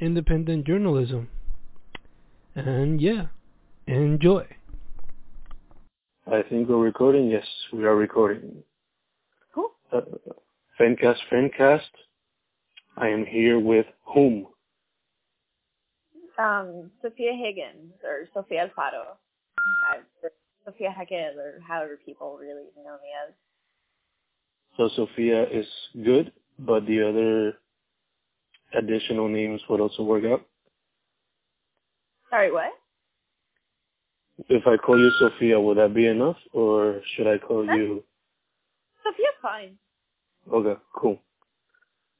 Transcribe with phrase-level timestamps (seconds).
[0.00, 1.28] independent journalism.
[2.54, 3.26] And yeah,
[3.86, 4.46] enjoy.
[6.26, 7.28] I think we're recording.
[7.28, 8.62] Yes, we are recording.
[9.54, 9.70] Cool.
[9.92, 10.00] Uh,
[10.80, 11.80] Fencast, Fencast.
[12.96, 14.46] I am here with whom?
[16.38, 19.16] Um, Sophia Higgins or Sophia Alfaro.
[19.92, 19.98] I,
[20.64, 23.34] Sophia Hegel or however people really know me as.
[24.76, 25.66] So Sophia is
[26.04, 27.58] good, but the other
[28.74, 30.46] additional names would also work out?
[32.30, 32.72] Sorry, what?
[34.48, 38.04] If I call you Sophia, would that be enough, or should I call you?
[39.04, 39.78] Sophia's fine.
[40.52, 41.18] Okay, cool.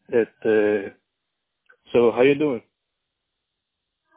[0.09, 0.91] It, uh,
[1.93, 2.63] so how you doing?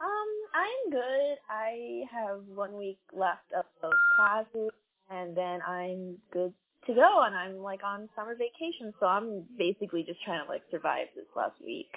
[0.00, 1.36] Um, I'm good.
[1.48, 4.70] I have one week left of those classes,
[5.10, 6.54] and then I'm good
[6.86, 10.62] to go, and I'm like on summer vacation, so I'm basically just trying to like
[10.70, 11.90] survive this last week.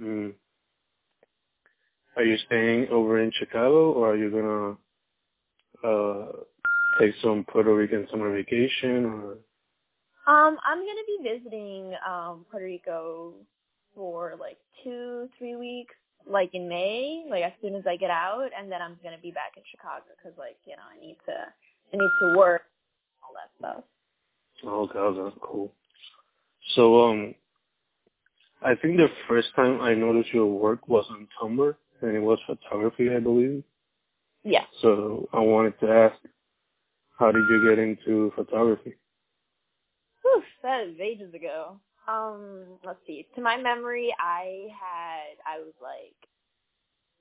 [0.00, 0.32] Mm.
[2.16, 4.76] Are you staying over in Chicago, or are you gonna
[5.84, 6.32] uh
[6.98, 9.32] take some Puerto Rican summer vacation, or?
[10.26, 13.34] Um, I'm gonna be visiting um Puerto Rico
[13.94, 15.94] for like two, three weeks,
[16.28, 19.30] like in May, like as soon as I get out, and then I'm gonna be
[19.30, 21.32] back in Chicago because, like, you know, I need to,
[21.92, 22.62] I need to work,
[23.22, 23.84] all that stuff.
[24.64, 25.72] Okay, okay, cool.
[26.74, 27.34] So, um,
[28.62, 32.38] I think the first time I noticed your work was on Tumblr, and it was
[32.46, 33.62] photography, I believe.
[34.44, 34.64] Yeah.
[34.82, 36.16] So I wanted to ask,
[37.18, 38.94] how did you get into photography?
[40.22, 41.78] Whew, that is ages ago.
[42.08, 43.26] Um, let's see.
[43.34, 46.16] To my memory, I had, I was like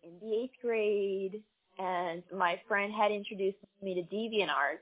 [0.03, 1.43] in the eighth grade,
[1.77, 4.81] and my friend had introduced me to DeviantArt,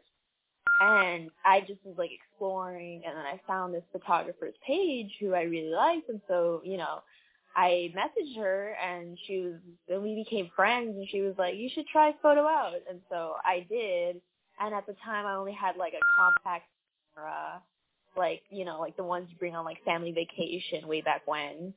[0.82, 5.44] and I just was like exploring, and then I found this photographer's page who I
[5.44, 7.02] really liked, and so you know,
[7.56, 9.56] I messaged her, and she was,
[9.90, 13.36] and we became friends, and she was like, "You should try photo out," and so
[13.46, 14.22] I did,
[14.60, 16.66] and at the time I only had like a compact
[17.16, 17.62] camera,
[18.18, 21.74] like you know, like the ones you bring on like family vacation way back when,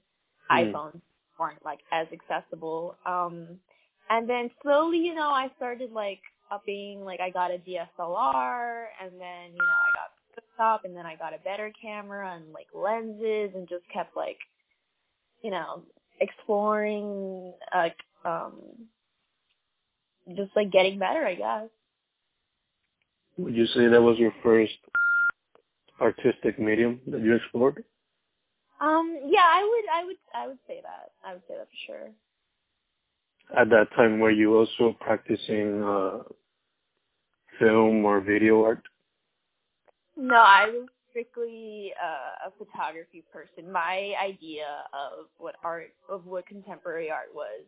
[0.50, 0.72] Mm.
[0.72, 1.00] iPhones
[1.38, 2.96] weren't like as accessible.
[3.06, 3.60] Um,
[4.10, 6.20] and then slowly, you know, I started like
[6.50, 10.10] upping, like I got a DSLR and then, you know, I got
[10.58, 14.38] stop and then I got a better camera and like lenses and just kept like,
[15.42, 15.82] you know,
[16.20, 18.54] exploring, like, um,
[20.36, 21.68] just like getting better, I guess.
[23.38, 24.74] Would you say that was your first
[26.00, 27.84] artistic medium that you explored?
[28.80, 31.12] Um, yeah, I would, I would, I would say that.
[31.24, 32.10] I would say that for sure.
[33.56, 36.18] At that time, were you also practicing uh,
[37.58, 38.82] film or video art?
[40.16, 43.70] No, I was strictly uh, a photography person.
[43.72, 47.64] My idea of what art, of what contemporary art was,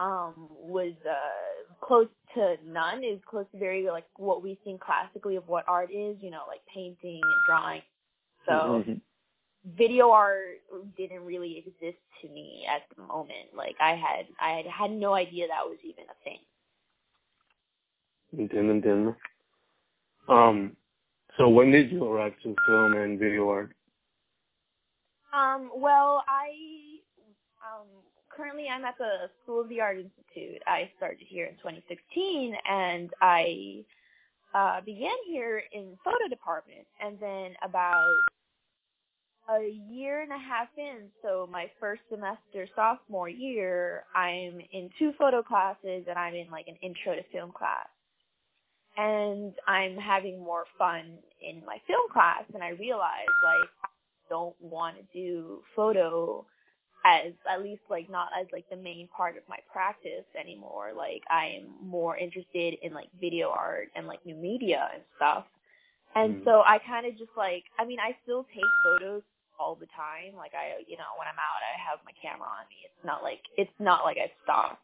[0.00, 3.04] um, was uh, close to none.
[3.04, 6.16] Is close to very like what we think classically of what art is.
[6.20, 7.82] You know, like painting and drawing.
[8.46, 8.52] So
[8.86, 9.00] Mhm.
[9.74, 10.60] Video art
[10.96, 13.54] didn't really exist to me at the moment.
[13.54, 16.38] Like I had, I had, had no idea that was even a thing.
[18.36, 19.16] Entiendo, entiendo.
[20.28, 20.76] Um,
[21.36, 23.72] so when did you arrive to film and video art?
[25.32, 26.48] Um, well, I
[27.62, 27.86] um,
[28.28, 30.62] currently I'm at the School of the Art Institute.
[30.66, 33.84] I started here in 2016, and I
[34.54, 38.14] uh, began here in photo department, and then about
[39.50, 45.12] a year and a half in, so my first semester sophomore year, I'm in two
[45.18, 47.88] photo classes, and I'm in like an intro to film class.
[48.96, 53.88] And I'm having more fun in my film class, and I realized like I
[54.30, 56.46] don't want to do photo
[57.04, 60.92] as at least like not as like the main part of my practice anymore.
[60.96, 65.46] Like I am more interested in like video art and like new media and stuff.
[66.14, 66.44] And Mm.
[66.44, 69.22] so I kind of just like I mean I still take photos
[69.58, 70.36] all the time.
[70.36, 72.76] Like I you know when I'm out I have my camera on me.
[72.84, 74.82] It's not like it's not like I stopped.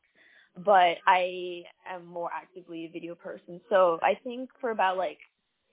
[0.64, 3.60] But I am more actively a video person.
[3.70, 5.19] So I think for about like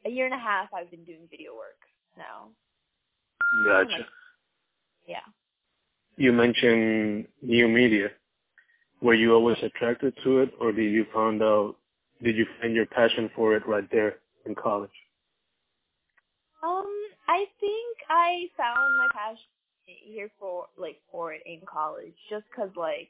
[0.05, 1.79] a year and a half I've been doing video work
[2.17, 2.49] now.
[3.65, 4.05] Gotcha.
[5.07, 5.25] Yeah.
[6.17, 8.09] You mentioned new media.
[9.01, 11.75] were you always attracted to it, or did you find out?
[12.21, 14.91] Did you find your passion for it right there in college?
[16.61, 16.93] Um,
[17.27, 19.45] I think I found my passion
[19.85, 23.09] here for like for it in college, just cause like,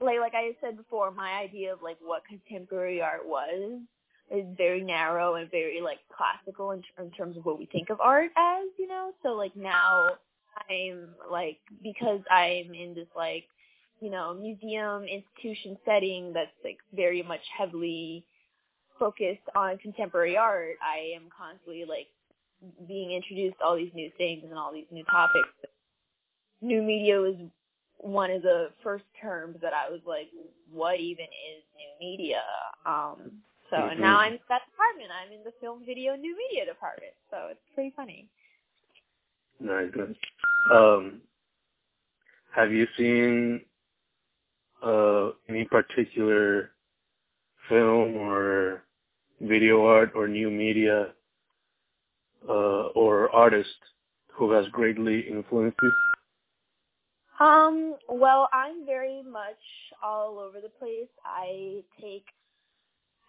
[0.00, 3.80] like like I said before, my idea of like what contemporary art was
[4.30, 8.00] is very narrow and very like classical in, in terms of what we think of
[8.00, 9.12] art as, you know.
[9.22, 10.08] So like now
[10.68, 13.44] I'm like because I'm in this like
[14.00, 18.24] you know museum institution setting that's like very much heavily
[18.98, 20.76] focused on contemporary art.
[20.82, 22.08] I am constantly like
[22.86, 25.48] being introduced to all these new things and all these new topics.
[26.60, 27.34] New media was
[27.98, 30.28] one of the first terms that I was like,
[30.70, 32.42] what even is new media?
[32.86, 34.00] Um, so mm-hmm.
[34.00, 35.10] now I'm in that department.
[35.10, 37.12] I'm in the film, video, new media department.
[37.30, 38.28] So it's pretty funny.
[39.60, 40.16] Nice, good.
[40.72, 41.20] Um,
[42.54, 43.60] have you seen
[44.82, 46.70] uh, any particular
[47.68, 48.82] film or
[49.40, 51.08] video art or new media
[52.48, 53.68] uh, or artist
[54.32, 55.92] who has greatly influenced you?
[57.44, 59.58] Um, well, I'm very much
[60.02, 61.08] all over the place.
[61.24, 62.26] I take,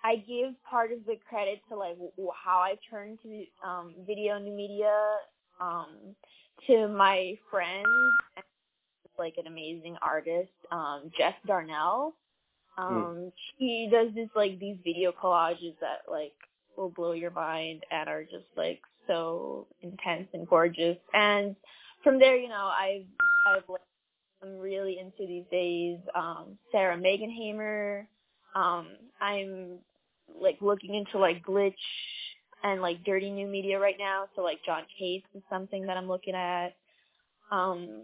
[0.04, 1.98] I give part of the credit to like
[2.44, 4.94] how I turned to um, video new media
[5.60, 6.16] um,
[6.68, 7.86] to my friend,
[9.18, 12.14] like an amazing artist, um, Jess Darnell.
[12.76, 12.84] Hmm.
[12.84, 13.32] Um, mm.
[13.58, 16.34] she does this like these video collages that like
[16.76, 20.98] will blow your mind and are just like so intense and gorgeous.
[21.14, 21.56] And
[22.04, 23.06] from there, you know, I've
[23.48, 23.64] I've
[24.42, 25.98] I'm really into these days.
[26.16, 28.06] Um, Sarah Magenheimer.
[28.56, 28.88] Um,
[29.22, 29.80] I'm
[30.40, 31.74] like looking into like glitch
[32.64, 34.26] and like dirty new media right now.
[34.36, 36.76] So like Jon Cates is something that I'm looking at.
[37.52, 38.02] Um,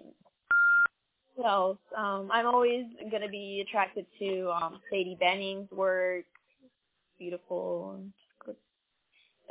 [1.35, 1.77] what else?
[1.95, 6.25] Um, I'm always gonna be attracted to um, Sadie Benning's work.
[7.17, 8.01] Beautiful,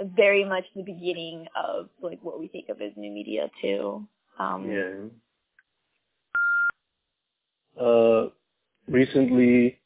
[0.01, 4.07] very much the beginning of like what we think of as new media too.
[4.39, 5.05] Um, yeah.
[7.83, 8.29] Uh,
[8.89, 9.79] recently,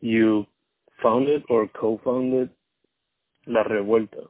[0.00, 0.46] you
[1.02, 2.50] founded or co-founded
[3.46, 4.28] La Revuelta.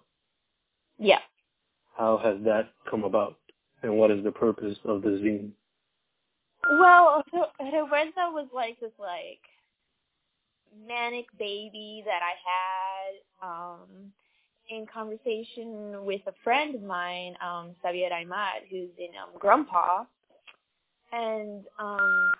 [0.98, 1.18] Yeah.
[1.96, 3.36] How has that come about,
[3.82, 5.50] and what is the purpose of the zine?
[6.78, 7.22] Well,
[7.60, 9.40] Revuelta was like this like
[10.86, 13.48] manic baby that I had.
[13.48, 14.12] Um,
[14.72, 20.04] in conversation with a friend of mine, um, Xavier Aymat, who's in um, Grandpa,
[21.12, 22.32] and um,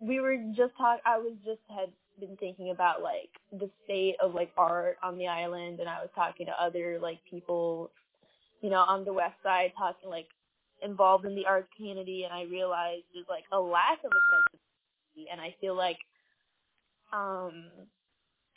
[0.00, 1.00] we were just talk.
[1.04, 5.26] I was just had been thinking about like the state of like art on the
[5.26, 7.90] island, and I was talking to other like people,
[8.60, 10.28] you know, on the west side, talking like
[10.82, 15.40] involved in the art community, and I realized there's like a lack of accessibility, and
[15.40, 15.98] I feel like
[17.12, 17.64] um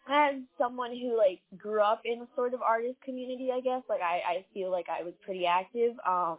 [0.09, 4.01] as someone who like grew up in a sort of artist community, I guess, like
[4.01, 5.93] I, I feel like I was pretty active.
[6.07, 6.37] Um,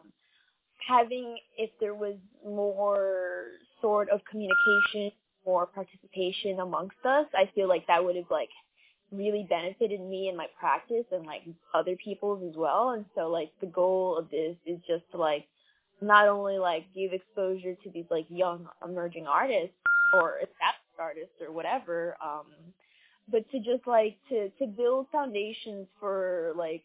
[0.87, 2.17] having if there was
[2.47, 3.47] more
[3.81, 5.13] sort of communication,
[5.47, 8.51] more participation amongst us, I feel like that would have like
[9.11, 11.43] really benefited me in my practice and like
[11.75, 12.91] other people's as well.
[12.91, 15.47] And so like the goal of this is just to like
[16.01, 19.77] not only like give exposure to these like young emerging artists
[20.13, 22.47] or established artists or whatever, um,
[23.31, 26.85] but to just like to to build foundations for like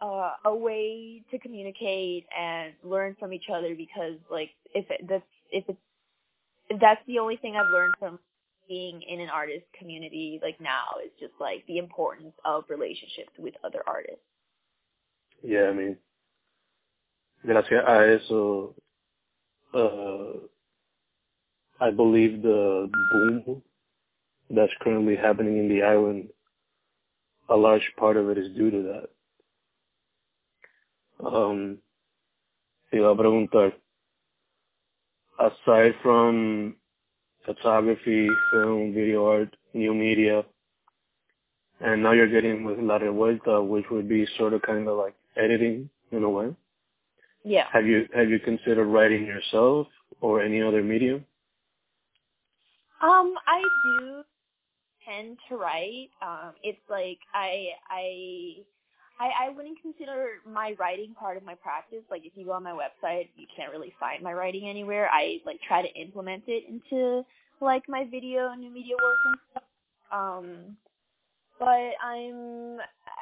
[0.00, 5.24] uh, a way to communicate and learn from each other because like if it, that's
[5.50, 5.78] if it's
[6.68, 8.18] if that's the only thing I've learned from
[8.68, 13.54] being in an artist community like now is just like the importance of relationships with
[13.64, 14.20] other artists.
[15.42, 15.96] Yeah, I mean,
[17.44, 18.74] gracias a eso,
[19.74, 20.38] uh,
[21.84, 23.62] I believe the boom
[24.54, 26.28] that's currently happening in the island,
[27.48, 28.82] a large part of it is due to
[31.20, 31.26] that.
[31.26, 31.78] Um,
[32.90, 33.72] te iba a preguntar,
[35.38, 36.76] aside from
[37.46, 40.44] photography, film, video art, new media,
[41.80, 45.14] and now you're getting with La Revuelta, which would be sort of kind of like
[45.36, 46.54] editing in a way.
[47.44, 47.66] Yeah.
[47.72, 49.88] Have you have you considered writing yourself
[50.20, 51.24] or any other medium?
[53.02, 54.22] Um, I do
[55.06, 56.08] tend to write.
[56.20, 58.62] Um, it's like I I
[59.20, 62.02] I, I wouldn't consider my writing part of my practice.
[62.10, 65.08] Like if you go on my website, you can't really find my writing anywhere.
[65.12, 67.24] I like try to implement it into
[67.60, 69.62] like my video new media work and stuff.
[70.12, 70.76] Um,
[71.58, 72.78] but I'm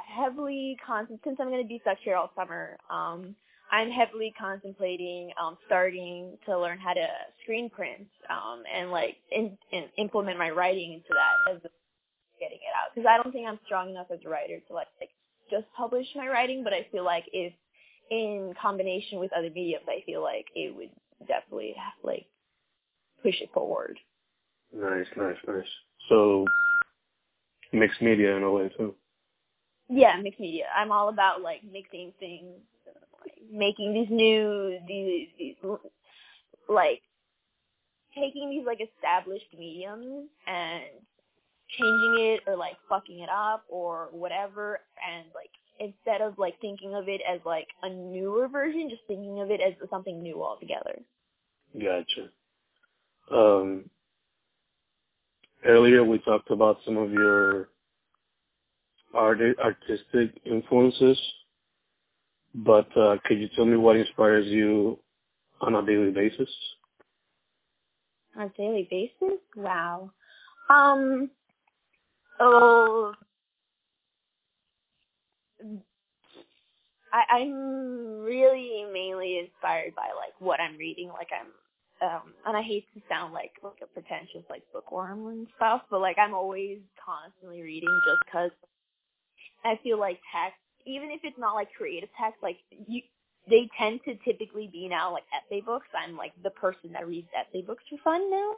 [0.09, 2.79] heavily constant since I'm going to be stuck here all summer.
[2.89, 3.37] Um,
[3.73, 7.07] I'm heavily contemplating um starting to learn how to
[7.43, 11.61] screen print um and like in, in implement my writing into that as
[12.41, 14.89] getting it out because I don't think I'm strong enough as a writer to like,
[15.01, 15.11] like
[15.51, 17.53] just publish my writing, but I feel like if
[18.11, 20.91] in combination with other mediums, I feel like it would
[21.27, 22.27] definitely like
[23.23, 23.99] push it forward.
[24.75, 25.65] Nice, nice, nice.
[26.09, 26.47] So
[27.73, 28.95] mixed media in a way too.
[29.89, 30.65] Yeah, mixed media.
[30.75, 32.55] I'm all about like mixing things,
[33.53, 35.55] making these new these, these
[36.69, 37.03] like
[38.15, 40.83] taking these like established mediums and
[41.79, 46.95] changing it or like fucking it up or whatever and like instead of like thinking
[46.95, 50.99] of it as like a newer version, just thinking of it as something new altogether.
[51.75, 52.29] Gotcha.
[53.33, 53.89] Um,
[55.65, 57.69] earlier we talked about some of your
[59.15, 61.19] art artistic influences,
[62.55, 64.99] but uh, could you tell me what inspires you
[65.61, 66.49] on a daily basis?
[68.37, 69.39] On a daily basis?
[69.57, 70.11] Wow.
[70.69, 71.31] Um.
[72.39, 73.15] Oh.
[77.13, 81.09] I, I'm really mainly inspired by like what I'm reading.
[81.09, 81.49] Like I'm
[82.01, 86.01] um and I hate to sound like like a pretentious like bookworm and stuff, but
[86.01, 88.51] like I'm always constantly reading just because
[89.65, 93.03] I feel like text, even if it's not like creative text, like you
[93.49, 95.87] they tend to typically be now like essay books.
[95.95, 98.53] I'm like the person that reads essay books for fun now.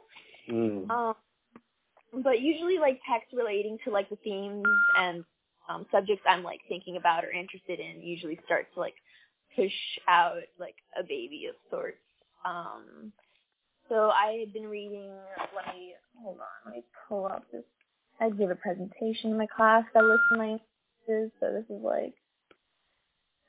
[0.49, 0.89] Mm.
[0.89, 1.15] Um,
[2.23, 4.65] but usually like text relating to like the themes
[4.99, 5.23] and
[5.69, 8.95] um, subjects I'm like thinking about or interested in usually start to like
[9.55, 9.71] push
[10.07, 11.97] out like a baby of sorts.
[12.45, 13.11] Um,
[13.89, 15.11] so I had been reading.
[15.55, 16.45] Let me hold on.
[16.65, 17.63] Let me pull up this.
[18.19, 20.59] I give a presentation in my class that lists my
[21.07, 22.13] so this is like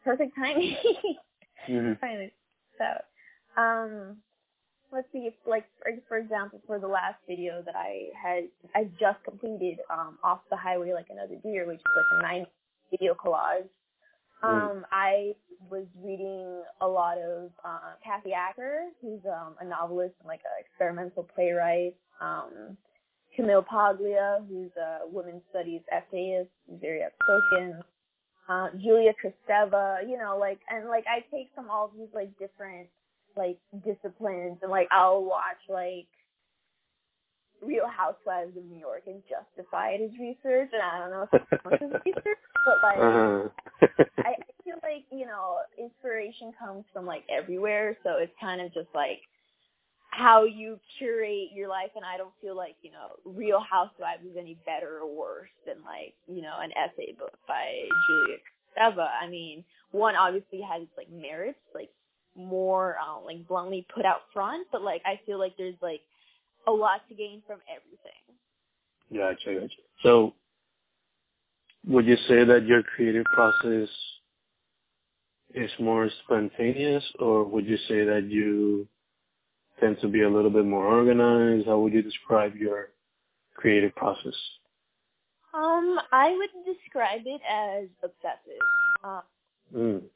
[0.04, 0.76] perfect timing.
[1.68, 1.92] mm-hmm.
[2.00, 2.32] Finally,
[2.78, 4.16] so um,
[4.94, 8.44] let's see if like for, for example for the last video that I had
[8.74, 12.46] I just completed um off the highway like another deer which is like a nine
[12.90, 13.68] video collage
[14.42, 14.82] um Mm.
[14.92, 15.32] I
[15.70, 20.64] was reading a lot of uh Kathy Acker who's um a novelist and like an
[20.64, 22.76] experimental playwright um
[23.36, 26.50] Camille Paglia who's a women's studies essayist
[26.80, 27.82] very outspoken
[28.48, 32.88] uh Julia Kristeva you know like and like I take from all these like different
[33.36, 36.06] like disciplines and like I'll watch like
[37.62, 41.42] Real Housewives of New York and justify it as research and I don't know if
[41.50, 43.48] it's much as research, but like uh-huh.
[44.18, 48.72] I, I feel like, you know, inspiration comes from like everywhere, so it's kind of
[48.74, 49.20] just like
[50.16, 54.36] how you curate your life and I don't feel like, you know, Real Housewives is
[54.38, 59.08] any better or worse than like, you know, an essay book by Julia Kristeva.
[59.20, 61.90] I mean, one obviously has its like merits, like
[62.36, 66.00] more um, like bluntly put out front, but like I feel like there's like
[66.66, 68.12] a lot to gain from everything.
[69.12, 69.82] Gotcha, gotcha.
[70.02, 70.34] So,
[71.86, 73.88] would you say that your creative process
[75.54, 78.88] is more spontaneous, or would you say that you
[79.84, 81.66] tend to be a little bit more organized?
[81.66, 82.88] How would you describe your
[83.54, 84.34] creative process?
[85.52, 88.60] Um, I would describe it as obsessive.
[89.04, 89.22] Um,
[89.74, 90.10] Mm.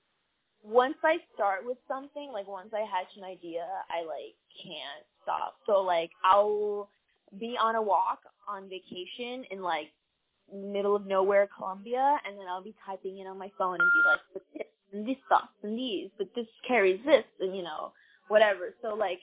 [0.63, 5.57] once I start with something, like once I hatch an idea, I like can't stop.
[5.67, 6.91] So like I'll
[7.39, 9.93] be on a walk on vacation in like
[10.53, 14.03] middle of nowhere Colombia and then I'll be typing it on my phone and be
[14.09, 17.93] like, but this and this stuff and these, but this carries this and you know,
[18.29, 18.75] whatever.
[18.83, 19.21] So like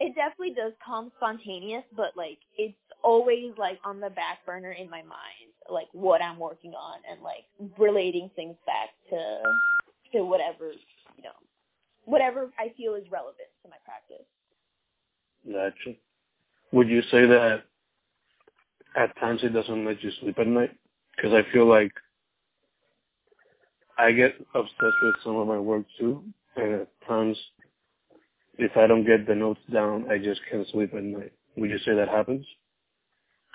[0.00, 4.88] it definitely does come spontaneous, but like it's always like on the back burner in
[4.88, 7.44] my mind, like what I'm working on and like
[7.78, 9.40] relating things back to
[10.12, 10.72] to whatever,
[11.16, 11.30] you know,
[12.04, 14.26] whatever I feel is relevant to my practice.
[15.46, 15.96] Gotcha.
[16.72, 17.64] Would you say that
[18.96, 20.76] at times it doesn't let you sleep at night?
[21.16, 21.92] Because I feel like
[23.98, 26.22] I get obsessed with some of my work too,
[26.56, 27.36] and at times
[28.58, 31.32] if I don't get the notes down, I just can't sleep at night.
[31.56, 32.46] Would you say that happens?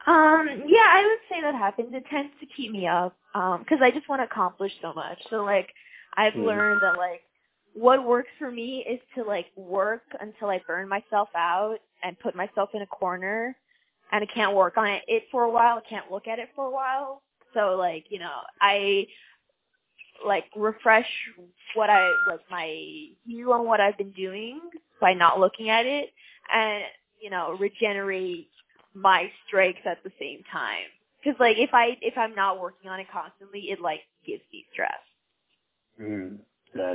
[0.07, 1.89] Um, yeah, I would say that happens.
[1.93, 5.19] It tends to keep me up um cuz I just want to accomplish so much.
[5.29, 5.74] So like
[6.15, 6.45] I've Mhm.
[6.45, 7.24] learned that like
[7.74, 12.36] what works for me is to like work until I burn myself out and put
[12.36, 13.55] myself in a corner
[14.12, 16.50] and I can't work on it, it for a while, I can't look at it
[16.55, 17.24] for a while.
[17.53, 19.07] So like, you know, I
[20.25, 21.10] like refresh
[21.75, 24.62] what I like my view on what I've been doing
[25.03, 26.10] by not looking at it
[26.51, 26.83] and
[27.22, 28.48] you know regenerate
[28.93, 30.88] my strength at the same time
[31.19, 34.65] because like if I if I'm not working on it constantly it like gives me
[34.72, 34.91] stress.
[36.01, 36.38] Mm.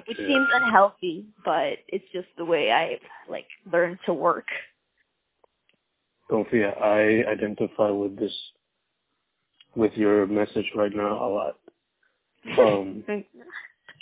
[0.08, 2.98] Which seems unhealthy, but it's just the way I
[3.30, 4.46] like learned to work.
[6.28, 8.32] Confía, I identify with this,
[9.76, 11.58] with your message right now a lot.
[12.58, 13.04] Um,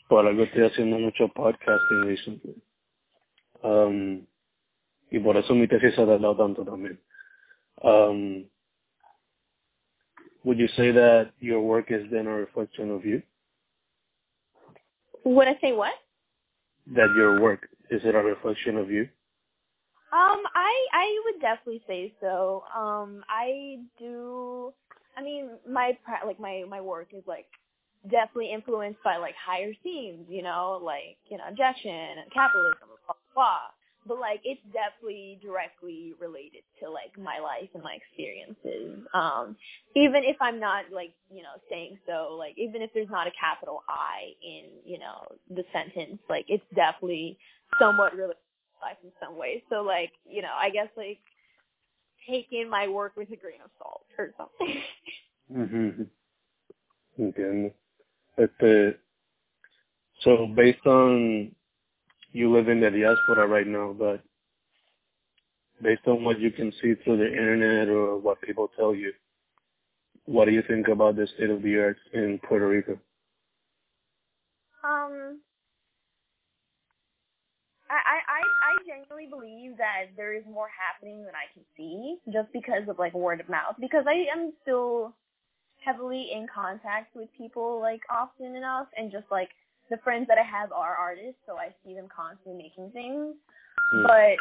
[0.09, 2.55] por algo estoy haciendo mucho podcasting recently.
[3.67, 4.27] Um,
[5.11, 6.99] y por eso mi tesis se ha tardado tanto también.
[7.83, 8.49] Um,
[10.45, 13.23] would you say that your work is then a reflection of you?
[15.25, 15.95] Would I say what?
[16.95, 19.09] That your work, is it a reflection of you?
[20.13, 22.63] Um, I I would definitely say so.
[22.75, 24.73] Um, I do.
[25.17, 27.47] I mean, my like my my work is like
[28.09, 32.89] definitely influenced by like higher themes, you know, like you know, objection and capitalism,
[34.07, 39.07] But like, it's definitely directly related to like my life and my experiences.
[39.15, 39.57] Um,
[39.97, 43.33] even if I'm not like you know saying so, like even if there's not a
[43.39, 47.39] capital I in you know the sentence, like it's definitely
[47.81, 49.61] somewhat related to life in some ways.
[49.71, 51.19] So like, you know, I guess like
[52.29, 54.83] take in my work with a grain of salt or something.
[55.53, 56.09] Mhm.
[60.23, 61.56] So based on
[62.33, 64.23] you live in the diaspora right now, but
[65.83, 69.13] based on what you can see through the internet or what people tell you,
[70.25, 72.99] what do you think about the state of the arts in Puerto Rico?
[74.85, 75.41] um
[77.89, 82.17] I, I, I I genuinely believe that there is more happening than I can see
[82.33, 83.77] just because of like word of mouth.
[83.81, 85.15] Because I am still
[85.85, 89.51] heavily in contact with people like often enough and just like
[89.91, 93.35] the friends that I have are artists, so I see them constantly making things.
[93.95, 94.03] Mm.
[94.07, 94.37] But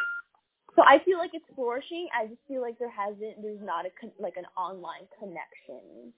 [0.74, 2.08] so I feel like it's flourishing.
[2.12, 6.12] I just feel like there hasn't, there's not a con- like an online connection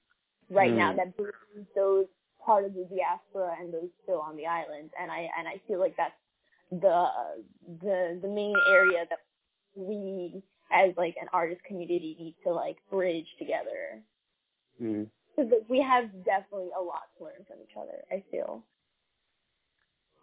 [0.51, 0.97] right now Mm.
[0.97, 2.07] that brings those
[2.45, 4.91] part of the diaspora and those still on the island.
[5.01, 6.15] And I and I feel like that's
[6.71, 7.07] the
[7.83, 9.19] the the main area that
[9.77, 10.43] we
[10.73, 14.03] as like an artist community need to like bridge together.
[14.83, 15.09] Mm.
[15.69, 18.03] We have definitely a lot to learn from each other.
[18.11, 18.65] I feel.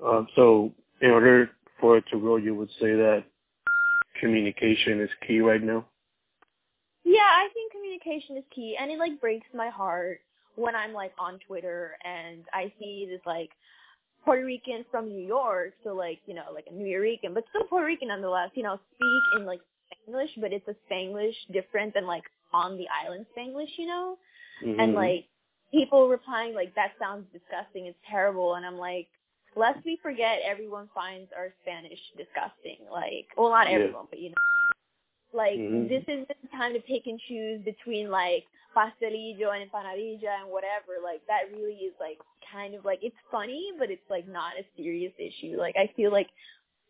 [0.03, 3.23] Um, so in order for it to grow, you would say that
[4.19, 5.85] communication is key right now?
[7.03, 10.21] Yeah, I think communication is key, and it like breaks my heart
[10.55, 13.51] when I'm like on Twitter and I see this like
[14.23, 17.85] Puerto Rican from New York, so like you know like a Nuyorican, but still Puerto
[17.85, 18.49] Rican nonetheless.
[18.55, 19.61] You know, speak in like
[20.09, 23.77] Spanglish, but it's a Spanglish different than like on the island Spanglish.
[23.77, 24.17] You know,
[24.63, 24.79] Mhm.
[24.79, 25.25] and like
[25.71, 29.07] people replying like that sounds disgusting, it's terrible, and I'm like.
[29.55, 32.77] Lest we forget, everyone finds our Spanish disgusting.
[32.91, 33.77] Like, well, not Yeah.
[33.77, 34.35] everyone, but you know,
[35.33, 35.89] like Mhm.
[35.89, 40.99] this isn't the time to pick and choose between like pastelillo and empanadilla and whatever.
[41.01, 42.19] Like that really is like
[42.51, 45.57] kind of like it's funny, but it's like not a serious issue.
[45.57, 46.29] Like I feel like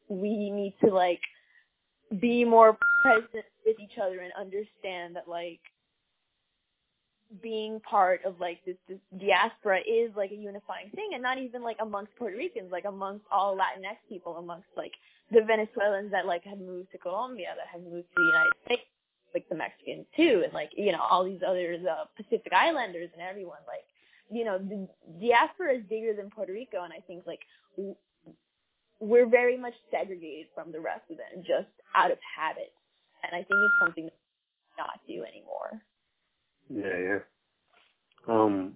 [0.10, 1.22] we need to like
[2.20, 5.60] be more present with each other and understand that like
[7.42, 11.64] being part of like this, this diaspora is like a unifying thing and not even
[11.64, 14.92] like amongst Puerto Ricans, like amongst all Latinx people, amongst like
[15.32, 18.90] the Venezuelans that like have moved to Colombia, that have moved to the United States,
[19.34, 23.22] like the Mexicans too, and like, you know, all these other uh, Pacific Islanders and
[23.22, 23.86] everyone, like,
[24.32, 24.88] you know, the
[25.20, 27.42] diaspora is bigger than Puerto Rico and I think like
[29.00, 32.74] we're very much segregated from the rest of them just out of habit.
[33.24, 34.10] And I think it's something
[34.78, 35.82] not do anymore.
[36.70, 37.20] Yeah, yeah.
[38.28, 38.74] Um,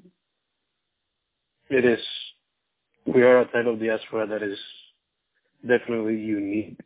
[1.69, 1.99] it is.
[3.05, 4.57] We are a type of diaspora that is
[5.67, 6.77] definitely unique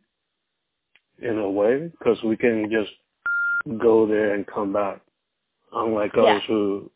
[1.22, 2.90] in a way because we can just
[3.80, 5.00] go there and come back,
[5.72, 6.22] unlike Yeah.
[6.22, 6.90] others who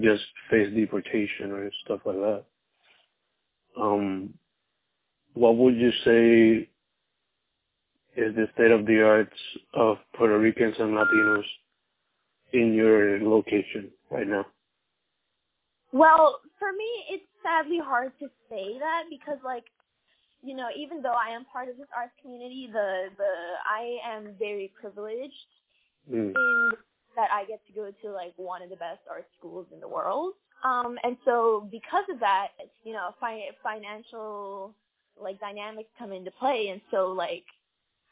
[0.00, 2.44] just face deportation or stuff like that.
[3.76, 4.34] Um,
[5.34, 6.68] what would you say
[8.16, 9.36] is the state of the arts
[9.74, 11.44] of Puerto Ricans and Latinos
[12.54, 14.46] in your location right now?
[15.92, 19.64] Well, for me, it's sadly hard to say that because, like,
[20.42, 23.32] you know, even though I am part of this arts community, the the
[23.68, 25.32] I am very privileged
[26.10, 26.36] Mm.
[26.36, 26.70] in
[27.16, 29.88] that I get to go to like one of the best art schools in the
[29.88, 30.34] world.
[30.62, 32.48] Um, and so because of that,
[32.82, 34.74] you know, fi- financial
[35.18, 37.44] like dynamics come into play, and so like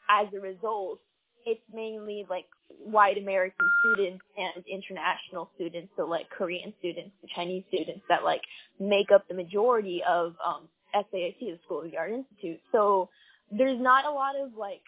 [0.09, 1.01] as a result,
[1.45, 2.45] it's mainly like
[2.83, 8.41] white American students and international students, so like Korean students, Chinese students that like
[8.79, 12.59] make up the majority of um, SAIC, the School of the Art Institute.
[12.71, 13.09] So
[13.51, 14.81] there's not a lot of like,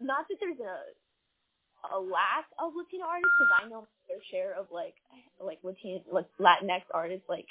[0.00, 0.78] not that there's a
[1.94, 4.94] a lack of Latino artists because I know their share of like
[5.44, 7.46] like Latino like Latinx artists like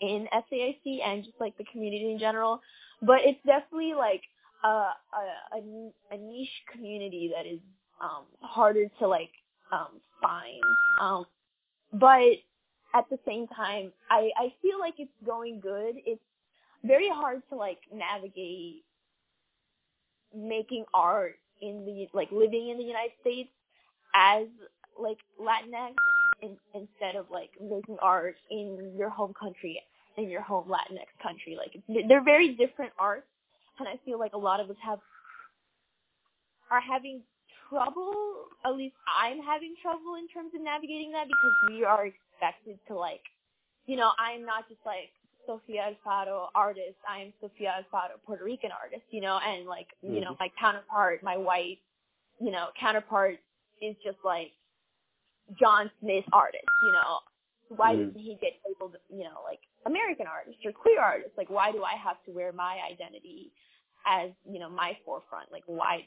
[0.00, 2.60] in SAIC and just like the community in general.
[3.02, 4.22] but it's definitely like
[4.64, 5.60] a a,
[6.12, 7.60] a, niche community that is
[8.00, 9.30] um harder to like
[9.72, 10.62] um find.
[11.00, 11.26] Um
[11.92, 12.38] but
[12.94, 15.96] at the same time I I feel like it's going good.
[16.04, 16.22] It's
[16.84, 18.84] very hard to like navigate
[20.34, 23.50] making art in the like living in the United States
[24.14, 24.46] as
[24.98, 25.94] like Latinx
[26.42, 29.80] in, instead of like making art in your home country
[30.16, 31.56] in your home Latinx country.
[31.56, 33.26] Like they're very different arts,
[33.78, 34.98] and I feel like a lot of us have
[36.70, 37.22] are having
[37.68, 38.12] trouble.
[38.64, 42.94] At least I'm having trouble in terms of navigating that because we are expected to
[42.94, 43.22] like,
[43.86, 45.10] you know, I'm not just like
[45.46, 46.98] Sofia Alfaro artist.
[47.08, 50.20] I am Sofia Alfaro Puerto Rican artist, you know, and like, you mm-hmm.
[50.24, 51.78] know, my counterpart, my white,
[52.40, 53.38] you know, counterpart
[53.80, 54.50] is just like
[55.58, 57.18] John Smith artist, you know.
[57.68, 58.08] Why mm-hmm.
[58.08, 61.30] doesn't he get labeled, you know, like American artist or queer artist?
[61.36, 63.52] Like, why do I have to wear my identity
[64.06, 65.50] as, you know, my forefront?
[65.52, 66.06] Like, why,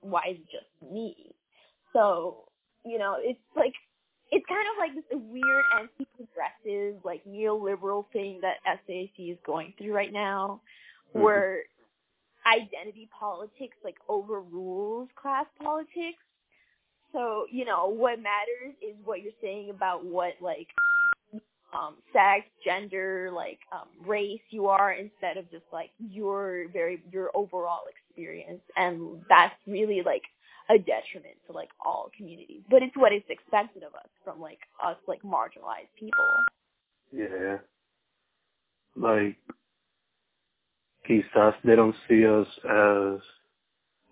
[0.00, 1.34] why is it just me?
[1.92, 2.44] So,
[2.84, 3.72] you know, it's like
[4.30, 8.56] it's kind of like this weird anti-progressive, like neoliberal thing that
[8.88, 10.60] SAIC is going through right now,
[11.10, 11.22] mm-hmm.
[11.22, 11.62] where
[12.46, 16.22] identity politics like overrules class politics.
[17.12, 20.68] So you know what matters is what you're saying about what like
[21.76, 27.30] um sex, gender, like um race you are instead of just like your very your
[27.34, 30.22] overall experience, and that's really like
[30.68, 32.62] a detriment to like all communities.
[32.70, 36.24] But it's what is expected of us from like us like marginalized people.
[37.12, 37.58] Yeah.
[38.96, 39.36] Like
[41.08, 43.20] quizás they don't see us as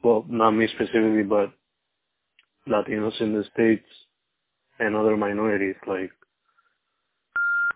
[0.03, 1.51] well, not me specifically, but
[2.69, 3.89] Latinos in the States
[4.79, 6.11] and other minorities, like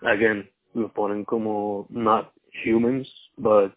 [0.06, 2.32] again, lo ponen como not
[2.64, 3.08] humans,
[3.38, 3.72] but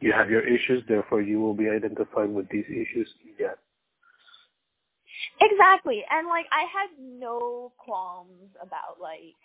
[0.00, 3.08] you have your issues, therefore you will be identified with these issues.
[3.38, 3.54] Yeah.
[5.40, 6.04] Exactly.
[6.10, 9.36] And like I had no qualms about like,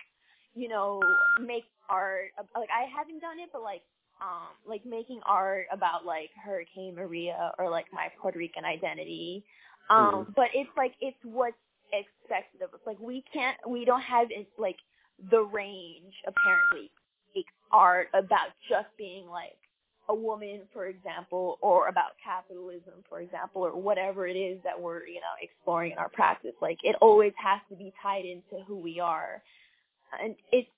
[0.54, 1.02] you know,
[1.42, 3.82] make art like I haven't done it but like
[4.22, 9.44] um like making art about like Hurricane Maria or like my Puerto Rican identity.
[9.90, 10.36] Um mm.
[10.36, 11.58] but it's like it's what's
[11.92, 12.80] expected of us.
[12.86, 14.78] Like we can't we don't have it like
[15.32, 16.92] the range apparently
[17.36, 19.58] makes art about just being like
[20.08, 25.06] a woman, for example, or about capitalism, for example, or whatever it is that we're,
[25.08, 26.54] you know, exploring in our practice.
[26.62, 29.42] Like it always has to be tied into who we are.
[30.22, 30.70] And it's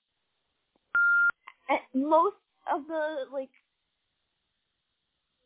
[1.94, 2.36] most
[2.72, 3.50] of the like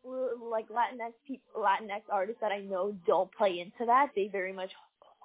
[0.05, 4.09] like Latinx people, Latinx artists that I know don't play into that.
[4.15, 4.71] They very much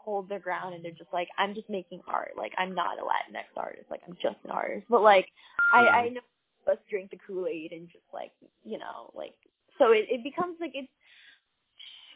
[0.07, 2.31] hold their ground and they're just like, I'm just making art.
[2.37, 3.87] Like I'm not a Latinx artist.
[3.91, 4.85] Like I'm just an artist.
[4.89, 5.27] But like
[5.73, 6.13] I, I mm-hmm.
[6.15, 6.21] know
[6.71, 8.31] us drink the Kool Aid and just like
[8.63, 9.35] you know like
[9.77, 10.87] so it it becomes like it's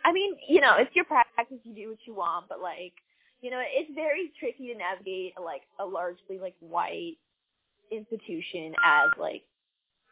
[0.06, 2.94] I mean you know it's your practice you do what you want but like
[3.42, 7.16] you know it's very tricky to navigate like a largely like white
[7.92, 9.44] institution as like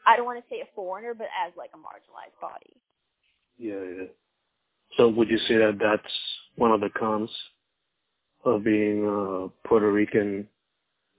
[0.08, 2.76] I don't want to say a foreigner but as like a marginalized body.
[3.58, 4.08] Yeah, yeah.
[4.96, 6.14] So would you say that that's
[6.56, 7.30] one of the cons
[8.46, 10.48] of being a Puerto Rican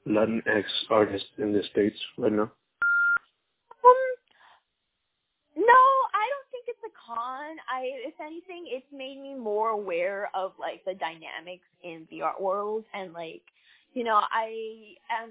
[0.07, 2.51] Latinx artist in the States right now?
[3.85, 4.11] Um,
[5.57, 5.83] no,
[6.15, 7.57] I don't think it's a con.
[7.73, 12.41] I, if anything, it's made me more aware of like the dynamics in the art
[12.41, 13.43] world, and like,
[13.93, 15.31] you know, I am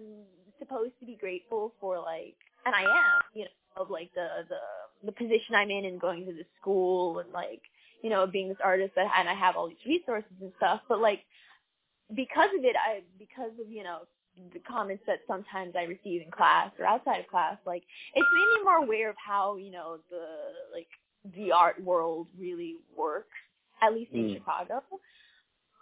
[0.59, 5.05] supposed to be grateful for like, and I am, you know, of like the the
[5.05, 7.61] the position I'm in and going to the school and like,
[8.03, 10.99] you know, being this artist that and I have all these resources and stuff, but
[10.99, 11.21] like
[12.15, 13.99] because of it, I because of you know
[14.53, 17.83] the comments that sometimes I receive in class or outside of class, like
[18.15, 20.25] it's made me more aware of how you know the
[20.73, 20.87] like
[21.35, 23.35] the art world really works,
[23.81, 24.33] at least in mm.
[24.35, 24.81] Chicago,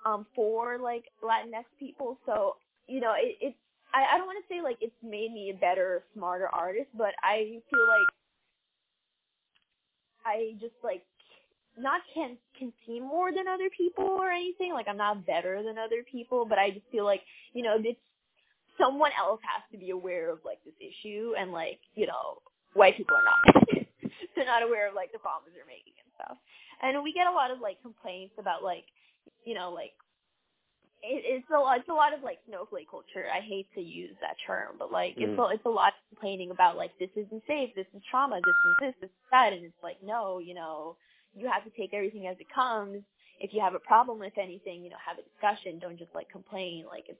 [0.06, 2.18] um, for like Latinx people.
[2.26, 2.56] So
[2.88, 3.58] you know, it, it's
[3.94, 7.14] I, I don't want to say like it's made me a better, smarter artist, but
[7.24, 8.10] I feel like
[10.26, 11.04] I just like
[11.78, 14.74] not can can see more than other people or anything.
[14.74, 17.22] Like I'm not better than other people, but I just feel like
[17.54, 18.00] you know it's
[18.80, 22.42] someone else has to be aware of like this issue, and like you know
[22.74, 23.66] white people are not.
[24.36, 26.38] they're not aware of like the problems they're making and stuff.
[26.82, 28.86] And we get a lot of like complaints about like,
[29.46, 29.98] you know, like
[31.02, 31.80] it, it's a lot.
[31.80, 33.26] It's a lot of like snowflake culture.
[33.34, 35.26] I hate to use that term, but like mm.
[35.26, 38.40] it's a, it's a lot of complaining about like this isn't safe, this is trauma,
[38.46, 40.96] this is this, this is that, and it's like no, you know,
[41.38, 43.04] you have to take everything as it comes.
[43.40, 45.80] If you have a problem with anything, you know, have a discussion.
[45.80, 46.86] Don't just like complain.
[46.88, 47.20] Like it's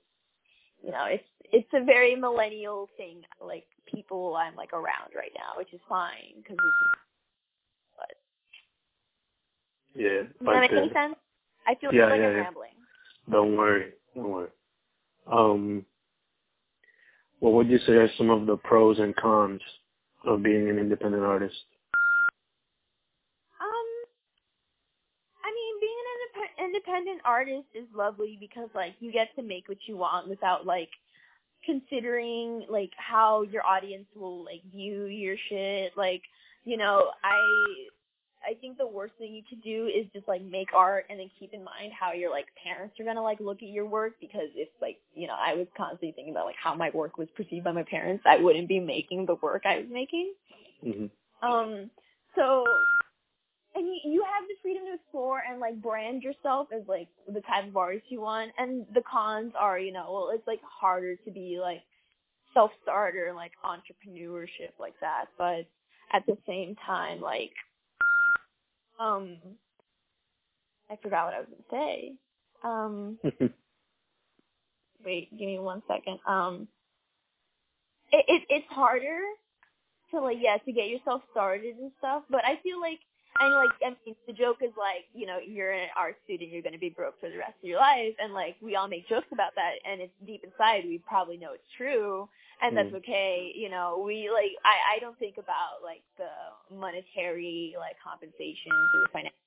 [0.84, 3.22] you know, it's it's a very millennial thing.
[3.44, 6.88] Like people I'm like around right now, which is fine because it's
[9.98, 10.24] Yeah.
[10.24, 11.16] Does that make any sense?
[11.66, 12.42] I feel Yeah, like yeah, I'm yeah.
[12.42, 12.78] rambling.
[13.32, 13.94] Don't worry.
[14.16, 14.50] Don't worry.
[15.32, 15.86] Um,
[17.40, 19.62] what would you say are some of the pros and cons
[20.26, 21.58] of being an independent artist?
[23.60, 23.88] Um,
[25.44, 29.68] I mean, being an indep- independent artist is lovely because like you get to make
[29.68, 30.90] what you want without like
[31.66, 35.94] considering like how your audience will like view your shit.
[35.98, 36.22] Like,
[36.64, 37.38] you know, I
[38.48, 41.30] I think the worst thing you could do is just like make art and then
[41.40, 44.50] keep in mind how your like parents are gonna like look at your work because
[44.56, 47.66] if like you know I was constantly thinking about like how my work was perceived
[47.66, 50.34] by my parents, I wouldn't be making the work I was making.
[50.82, 51.06] hmm
[51.46, 51.90] Um,
[52.36, 52.64] so,
[53.78, 57.42] and you, you have the freedom to explore and like brand yourself as like the
[57.42, 58.52] type of artist you want.
[58.58, 61.82] And the cons are, you know, well, it's like harder to be like
[62.56, 65.26] self-starter, like entrepreneurship like that.
[65.38, 65.68] But
[66.12, 67.52] at the same time, like,
[69.00, 69.38] um,
[70.90, 72.14] I forgot what I was gonna say.
[72.64, 73.20] Um,
[75.06, 76.20] wait, give me one second.
[76.26, 76.68] Um,
[78.12, 79.20] it, it it's harder
[80.12, 83.00] to like yeah to get yourself started and stuff, but I feel like
[83.42, 86.62] and like I mean the joke is like you know you're an art student you're
[86.62, 89.28] gonna be broke for the rest of your life and like we all make jokes
[89.32, 92.28] about that and it's deep inside we probably know it's true
[92.62, 92.98] and that's Mm.
[92.98, 96.30] okay you know we like I I don't think about like the
[96.76, 99.38] monetary like compensations or the financial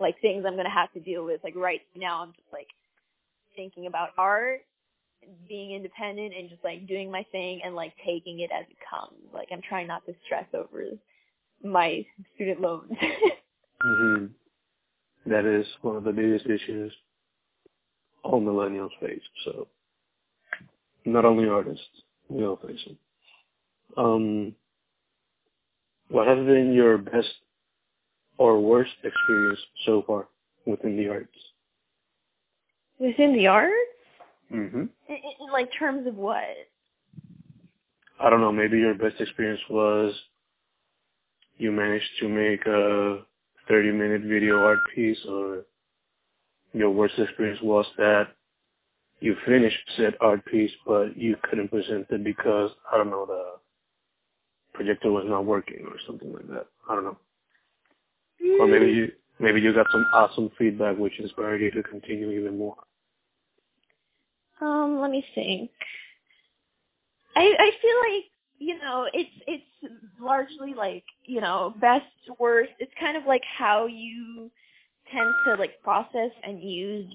[0.00, 2.68] like things I'm gonna have to deal with like right now I'm just like
[3.56, 4.60] thinking about art
[5.48, 9.20] being independent and just like doing my thing and like taking it as it comes.
[9.32, 10.84] Like I'm trying not to stress over
[11.64, 12.92] my student loans.
[13.82, 14.26] hmm
[15.26, 16.92] That is one of the biggest issues
[18.24, 19.22] all millennials face.
[19.44, 19.68] So,
[21.04, 21.84] not only artists,
[22.28, 22.98] we all face them.
[23.96, 24.54] Um,
[26.08, 27.28] what has been your best
[28.38, 30.28] or worst experience so far
[30.66, 31.36] within the arts?
[32.98, 33.72] Within the arts?
[34.52, 34.82] Mm-hmm.
[35.08, 36.44] In, in like terms of what?
[38.20, 38.52] I don't know.
[38.52, 40.14] Maybe your best experience was
[41.58, 43.24] you managed to make a
[43.70, 45.64] 30-minute video art piece, or
[46.72, 48.28] your worst experience was that
[49.20, 53.44] you finished said art piece, but you couldn't present it because I don't know the
[54.74, 56.66] projector was not working or something like that.
[56.88, 57.18] I don't know.
[58.60, 62.58] Or maybe you maybe you got some awesome feedback which inspired you to continue even
[62.58, 62.76] more.
[64.60, 65.70] Um, let me think.
[67.36, 68.31] I I feel like
[68.62, 72.06] you know it's it's largely like you know best
[72.38, 72.70] worst.
[72.78, 74.50] It's kind of like how you
[75.12, 77.12] tend to like process and use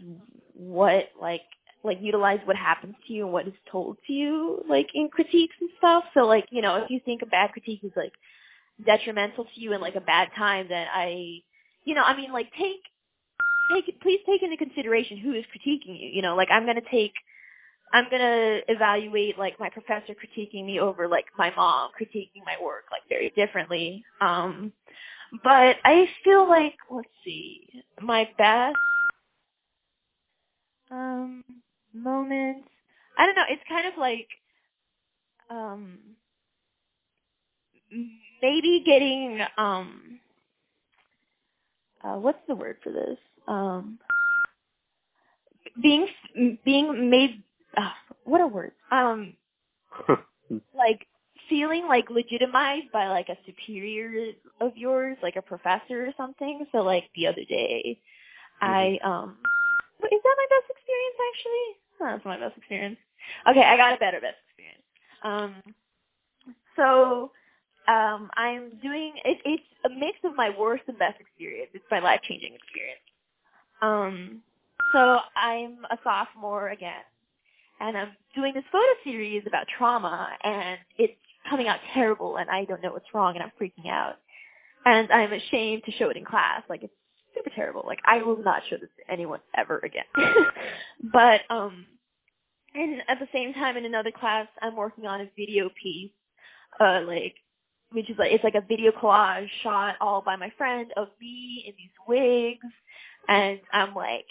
[0.54, 1.42] what like
[1.84, 5.56] like utilize what happens to you and what is told to you like in critiques
[5.62, 6.04] and stuff.
[6.14, 8.14] So like you know if you think a bad critique is like
[8.86, 11.40] detrimental to you in like a bad time, then I
[11.86, 12.82] you know I mean like take
[13.74, 16.10] take please take into consideration who is critiquing you.
[16.12, 17.14] You know like I'm gonna take
[17.94, 22.86] I'm gonna evaluate like my professor critiquing me over like my mom critiquing my work
[22.92, 24.04] like very differently.
[24.22, 24.74] Um,
[25.44, 27.68] but I feel like let's see,
[28.02, 28.76] my best
[30.92, 31.44] um
[31.94, 32.68] moments.
[33.18, 33.44] I don't know.
[33.50, 34.28] It's kind of like
[35.50, 36.00] um
[38.42, 40.20] maybe getting um
[42.04, 44.00] uh what's the word for this um
[45.82, 46.08] being
[46.66, 47.44] being made
[48.28, 49.34] what a word um
[50.78, 51.08] like
[51.50, 56.66] feeling like legitimized by like a superior of yours, like a professor or something.
[56.72, 58.00] So like the other day,
[58.62, 59.38] I um,
[60.02, 61.68] wait, is that my best experience actually?
[62.00, 62.98] Oh, that's my best experience.
[63.50, 64.84] Okay, I got a better best experience.
[65.24, 65.56] Um,
[66.76, 67.32] so
[67.88, 71.72] um, I'm doing it, it's a mix of my worst and best experience.
[71.74, 73.00] It's my life changing experience.
[73.82, 74.42] Um,
[74.94, 77.04] so I'm a sophomore again
[77.80, 81.14] and I'm doing this photo series about trauma, and it's
[81.50, 84.16] coming out terrible, and I don't know what's wrong, and I'm freaking out,
[84.86, 86.64] and I'm ashamed to show it in class.
[86.70, 86.94] Like it's
[87.36, 87.84] super terrible.
[87.86, 90.06] Like I will not show this to anyone ever again.
[91.14, 91.86] but um,
[92.74, 96.12] and at the same time, in another class, I'm working on a video piece,
[96.80, 97.36] uh, like
[97.92, 101.64] which is like it's like a video collage shot all by my friend of me
[101.68, 102.74] in these wigs,
[103.28, 104.26] and I'm like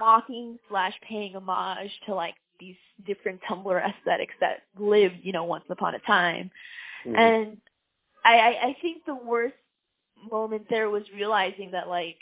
[0.00, 2.76] mocking slash paying homage to like these
[3.06, 6.50] different Tumblr aesthetics that lived, you know, once upon a time.
[7.06, 7.16] Mhm.
[7.18, 7.58] And
[8.24, 9.54] I, I, I think the worst
[10.30, 12.16] moment there was realizing that like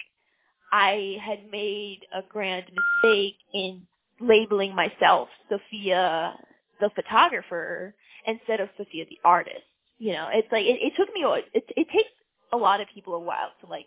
[0.73, 2.65] I had made a grand
[3.05, 3.83] mistake in
[4.21, 6.35] labeling myself Sophia
[6.81, 7.95] the photographer
[8.27, 9.63] instead of Sophia the artist.
[9.99, 12.11] You know, it's like it, it took me a- it it takes
[12.53, 13.87] a lot of people a while to like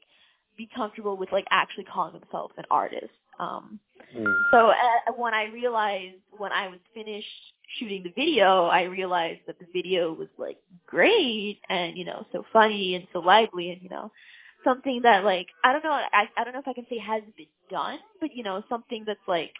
[0.57, 3.11] be comfortable with like actually calling themselves an artist.
[3.39, 3.79] Um,
[4.15, 4.33] Mm.
[4.51, 7.27] so uh, when I realized when I was finished
[7.79, 12.45] shooting the video, I realized that the video was like great and you know so
[12.53, 14.11] funny and so lively and you know
[14.63, 17.23] something that like I don't know I I don't know if I can say has
[17.37, 19.51] been done, but you know something that's like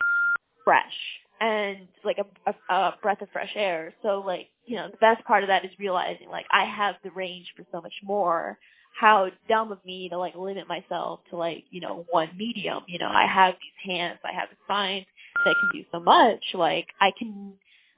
[0.63, 0.93] fresh
[1.41, 3.93] and like a, a, a breath of fresh air.
[4.03, 7.11] So like you know the best part of that is realizing like I have the
[7.11, 8.57] range for so much more
[8.99, 12.83] how dumb of me to like limit myself to like you know one medium.
[12.87, 15.05] You know i have these hands i have a spine
[15.45, 16.43] that can do so much.
[16.53, 17.53] Like i can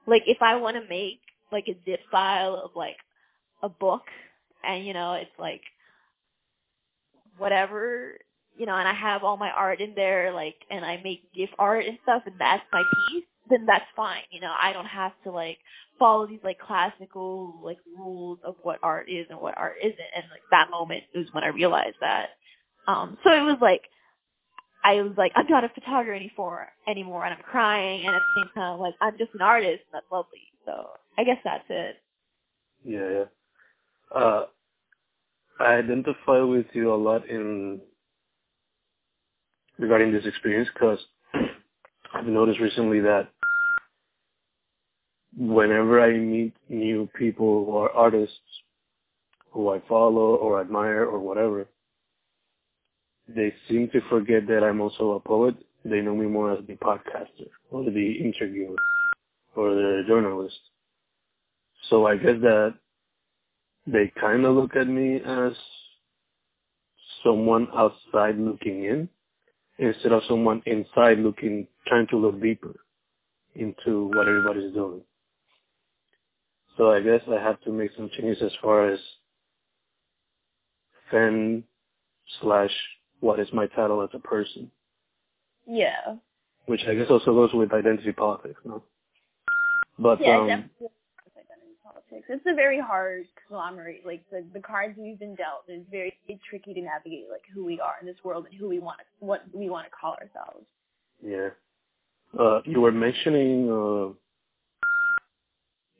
[0.07, 1.19] like if i want to make
[1.51, 2.97] like a zip file of like
[3.63, 4.03] a book
[4.63, 5.61] and you know it's like
[7.37, 8.17] whatever
[8.57, 11.49] you know and i have all my art in there like and i make gif
[11.59, 14.23] art and stuff and that's my piece then that's fine.
[14.31, 15.57] You know i don't have to like
[15.99, 20.25] follow these like classical like rules of what art is and what art isn't and
[20.31, 22.29] like that moment was when I realized that.
[22.87, 23.83] Um so it was like
[24.83, 28.41] I was like, I'm not a photographer anymore anymore and I'm crying and at the
[28.43, 30.43] same time like I'm just an artist and that's lovely.
[30.65, 31.97] So I guess that's it.
[32.85, 33.25] Yeah, yeah.
[34.19, 34.45] Uh,
[35.59, 37.81] I identify with you a lot in
[39.79, 40.99] regarding this experience because
[42.13, 43.29] I've noticed recently that
[45.37, 48.35] whenever I meet new people who are artists
[49.51, 51.67] who I follow or admire or whatever,
[53.27, 55.55] they seem to forget that I'm also a poet.
[55.83, 58.75] They know me more as the podcaster or the interviewer
[59.55, 60.59] or the journalist.
[61.89, 62.75] So I guess that
[63.87, 65.53] they kind of look at me as
[67.23, 69.09] someone outside looking in
[69.77, 72.75] instead of someone inside looking, trying to look deeper
[73.55, 75.01] into what everybody's doing.
[76.77, 78.99] So I guess I have to make some changes as far as
[81.11, 81.63] fan
[82.41, 82.71] slash
[83.21, 84.71] what is my title as a person,
[85.67, 86.17] Yeah.
[86.65, 88.83] which I guess also goes with identity politics, no?
[89.99, 90.89] But Yeah, um, definitely
[91.37, 92.27] identity politics.
[92.29, 94.05] It's a very hard conglomerate.
[94.05, 96.13] Like the the cards we've been dealt is very
[96.49, 99.43] tricky to navigate like who we are in this world and who we want what
[99.53, 100.65] we want to call ourselves.
[101.23, 101.49] yeah,
[102.39, 104.13] uh, you were mentioning uh,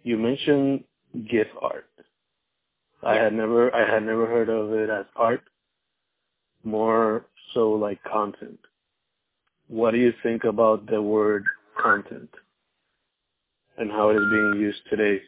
[0.06, 0.84] you mentioned
[1.30, 1.90] GIF art.
[3.04, 5.42] I had never I had never heard of it as art,
[6.64, 8.60] more so like content.
[9.68, 11.44] What do you think about the word
[11.82, 12.30] content
[13.80, 15.22] and how it is being used today?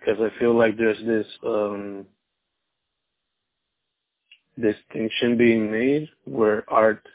[0.00, 2.04] Because I feel like there's this um,
[4.60, 7.06] distinction being made where art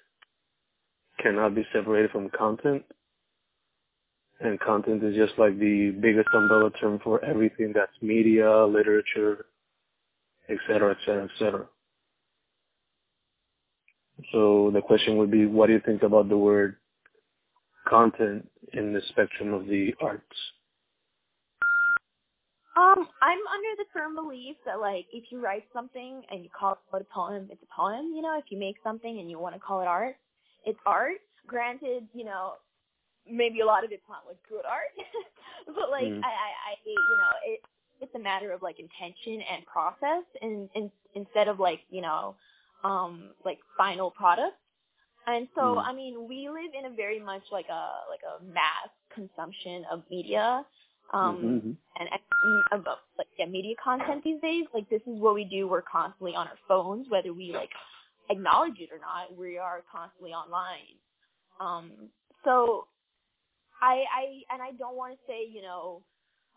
[1.19, 2.83] cannot be separated from content,
[4.39, 9.45] and content is just like the biggest umbrella term for everything that's media, literature,
[10.49, 11.65] et cetera, et cetera, et cetera.
[14.31, 16.75] So the question would be, what do you think about the word
[17.87, 20.23] content in the spectrum of the arts?
[22.77, 26.77] Um, I'm under the firm belief that like if you write something and you call
[26.93, 28.13] it a poem, it's a poem.
[28.15, 30.15] You know, if you make something and you want to call it art,
[30.65, 31.17] it's art.
[31.47, 32.53] Granted, you know,
[33.31, 34.93] maybe a lot of it's not like good art,
[35.67, 36.23] but like Mm.
[36.23, 37.61] I, I, I, you know, it
[38.01, 42.35] it's a matter of like intention and process, and, and instead of like you know,
[42.83, 44.57] um, like final product.
[45.27, 45.85] And so, Mm.
[45.85, 50.03] I mean, we live in a very much like a like a mass consumption of
[50.09, 50.65] media.
[51.13, 51.77] Um, Mhm.
[51.99, 52.09] and
[52.43, 54.65] and about like yeah, media content these days.
[54.73, 55.67] Like this is what we do.
[55.67, 57.71] We're constantly on our phones, whether we like
[58.29, 59.35] acknowledge it or not.
[59.37, 60.97] We are constantly online.
[61.59, 61.91] Um,
[62.45, 62.87] so
[63.81, 66.03] I I and I don't want to say you know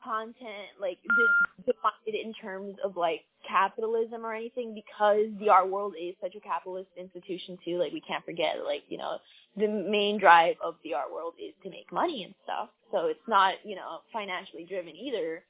[0.05, 5.71] content like de- define it in terms of like capitalism or anything because the art
[5.71, 7.79] world is such a capitalist institution too.
[7.79, 9.19] Like we can't forget like you know
[9.57, 12.71] the main drive of the art world is to make money and stuff.
[12.93, 15.45] So it's not you know financially driven either.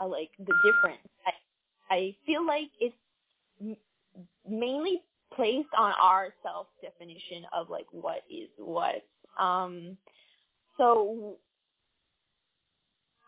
[0.00, 2.96] Uh, like the difference, I I feel like it's
[3.60, 3.76] m-
[4.48, 5.02] mainly
[5.34, 9.02] placed on our self definition of like what is what.
[9.38, 9.96] Um,
[10.78, 11.36] so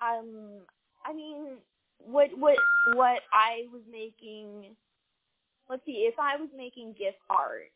[0.03, 0.63] um,
[1.05, 1.59] I mean,
[1.99, 2.59] what what
[2.95, 4.77] what I was making.
[5.69, 7.71] Let's see, if I was making GIF art,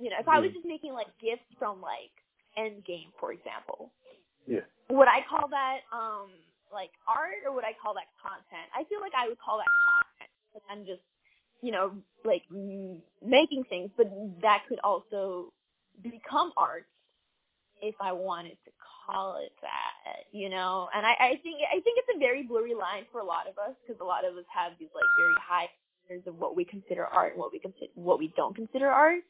[0.00, 0.54] you know, if I was Mm.
[0.54, 2.12] just making like GIFs from like
[2.58, 3.92] Endgame, for example,
[4.46, 4.62] Yeah.
[4.90, 6.30] would I call that um
[6.72, 8.70] like art or would I call that content?
[8.74, 10.30] I feel like I would call that content.
[10.54, 11.02] But I'm just,
[11.62, 11.92] you know,
[12.24, 14.10] like m- making things, but
[14.42, 15.52] that could also
[16.02, 16.86] become art
[17.82, 18.72] if I wanted to
[19.06, 20.88] call it that, you know.
[20.94, 23.58] And I, I think I think it's a very blurry line for a lot of
[23.58, 25.68] us because a lot of us have these like very high
[26.06, 29.22] standards of what we consider art and what we consider what we don't consider art.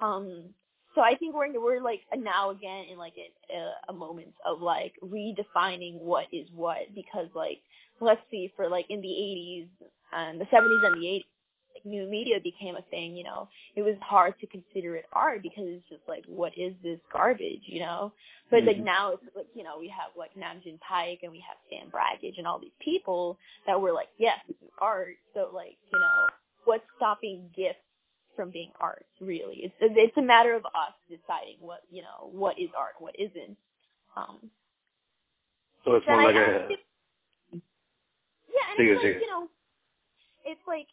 [0.00, 0.50] Um,
[0.94, 4.94] so I think we're we're like now again in like a, a moment of like
[5.04, 7.58] redefining what is what because like
[8.00, 9.68] let's see for like in the 80s
[10.12, 11.35] and the 70s and the 80s like
[11.86, 15.64] new media became a thing you know it was hard to consider it art because
[15.66, 18.12] it's just like what is this garbage you know
[18.50, 18.68] but mm-hmm.
[18.68, 21.88] like now it's like you know we have like Nam Paik and we have Stan
[21.90, 25.98] Brakhage and all these people that were like yes this is art so like you
[25.98, 26.26] know
[26.64, 27.76] what's stopping GIF
[28.36, 29.06] from being art.
[29.20, 33.16] Really, it's it's a matter of us deciding what you know what is art, what
[33.18, 33.56] isn't.
[34.16, 34.50] Um,
[35.84, 36.68] so it's more like I, a
[37.52, 39.48] yeah, and it's like, you know,
[40.44, 40.86] it's like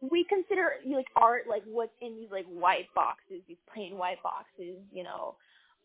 [0.00, 4.76] we consider like art like what's in these like white boxes, these plain white boxes,
[4.92, 5.36] you know,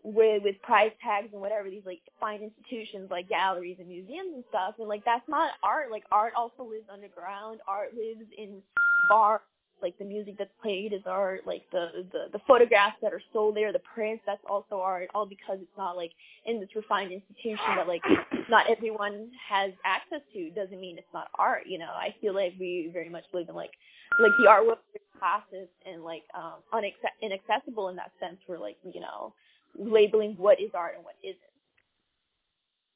[0.03, 4.43] with with price tags and whatever these like fine institutions like galleries and museums and
[4.49, 4.75] stuff.
[4.79, 5.91] And like that's not art.
[5.91, 7.59] Like art also lives underground.
[7.67, 8.61] Art lives in
[9.09, 9.41] bars
[9.81, 13.55] like the music that's played is art, like the, the the photographs that are sold
[13.55, 16.11] there, the prints that's also art, all because it's not like
[16.45, 18.01] in this refined institution that like
[18.49, 21.91] not everyone has access to doesn't mean it's not art, you know.
[21.91, 23.71] I feel like we very much live in like
[24.19, 24.79] like the art world
[25.19, 29.33] classes and like um unaccess- inaccessible in that sense for like, you know,
[29.77, 31.37] labeling what is art and what isn't.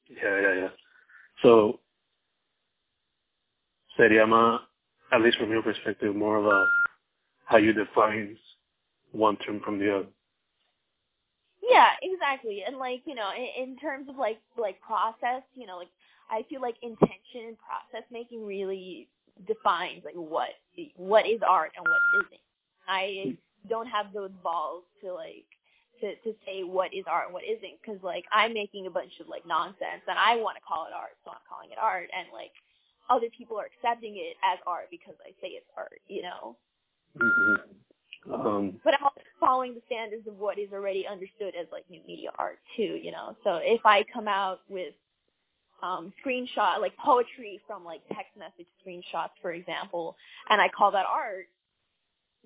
[0.09, 0.69] Yeah, yeah, yeah.
[1.41, 1.79] So
[4.27, 4.72] más
[5.13, 6.65] at least from your perspective, more of a
[7.45, 8.37] how you define
[9.11, 10.07] one term from the other.
[11.61, 12.63] Yeah, exactly.
[12.65, 15.89] And like, you know, in, in terms of like like process, you know, like
[16.29, 19.07] I feel like intention and process making really
[19.47, 20.49] defines like what
[20.97, 22.41] what is art and what isn't.
[22.87, 23.37] I
[23.69, 25.45] don't have those balls to like
[26.01, 29.13] to to say what is art and what isn't because like I'm making a bunch
[29.21, 32.09] of like nonsense and I want to call it art, so I'm calling it art
[32.17, 32.51] and like
[33.13, 36.57] other people are accepting it as art because I say it's art, you know.
[37.17, 38.33] Mm-hmm.
[38.33, 42.01] Um, but I'm also following the standards of what is already understood as like new
[42.07, 43.35] media art too, you know.
[43.43, 44.93] So if I come out with
[45.83, 50.15] um screenshot like poetry from like text message screenshots, for example,
[50.49, 51.47] and I call that art,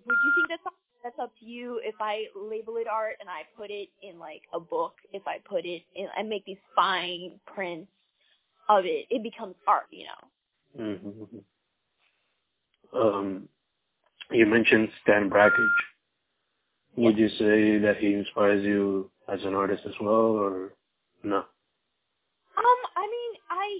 [0.05, 3.43] would you think that's that's up to you if I label it art and I
[3.55, 7.39] put it in like a book, if I put it in I make these fine
[7.45, 7.91] prints
[8.68, 10.28] of it, it becomes art, you know.
[10.80, 11.38] Mm-hmm.
[12.97, 13.49] Um,
[14.32, 15.67] you mentioned Stan Brakhage.
[16.95, 20.73] Would you say that he inspires you as an artist as well, or
[21.23, 21.38] no?
[21.38, 21.45] Um,
[22.95, 23.80] I mean, I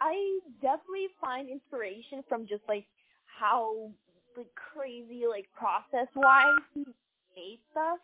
[0.00, 2.86] I definitely find inspiration from just like
[3.26, 3.90] how
[4.36, 6.84] like crazy like process wise he
[7.36, 7.98] made stuff.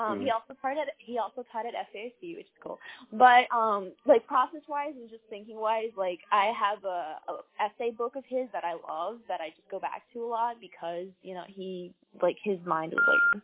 [0.00, 0.22] Um, mm.
[0.22, 2.78] he also taught at he also taught at FASU, which is cool.
[3.12, 7.90] But um, like process wise and just thinking wise, like I have a, a essay
[7.90, 11.08] book of his that I love that I just go back to a lot because
[11.22, 11.92] you know he
[12.22, 13.42] like his mind is like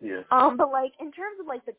[0.00, 0.22] yeah.
[0.30, 1.72] Um, but like in terms of like the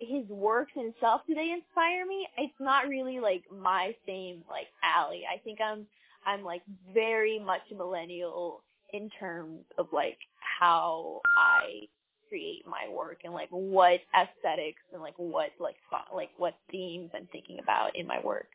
[0.00, 2.26] his works himself, do they inspire me?
[2.36, 5.22] It's not really like my same like alley.
[5.32, 5.86] I think I'm
[6.26, 6.62] I'm like
[6.92, 8.62] very much a millennial
[8.92, 10.18] in terms of like
[10.60, 11.88] how I
[12.32, 17.10] create my work and like what aesthetics and like what like thought, like what themes
[17.14, 18.48] I'm thinking about in my work.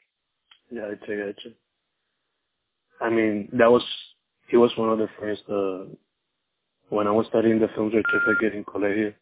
[0.71, 1.37] Yeah, I take it.
[2.99, 3.83] I mean, that was
[4.49, 5.43] he was one of the first.
[5.47, 5.93] Uh,
[6.89, 9.13] when I was studying the film certificate in Colegio,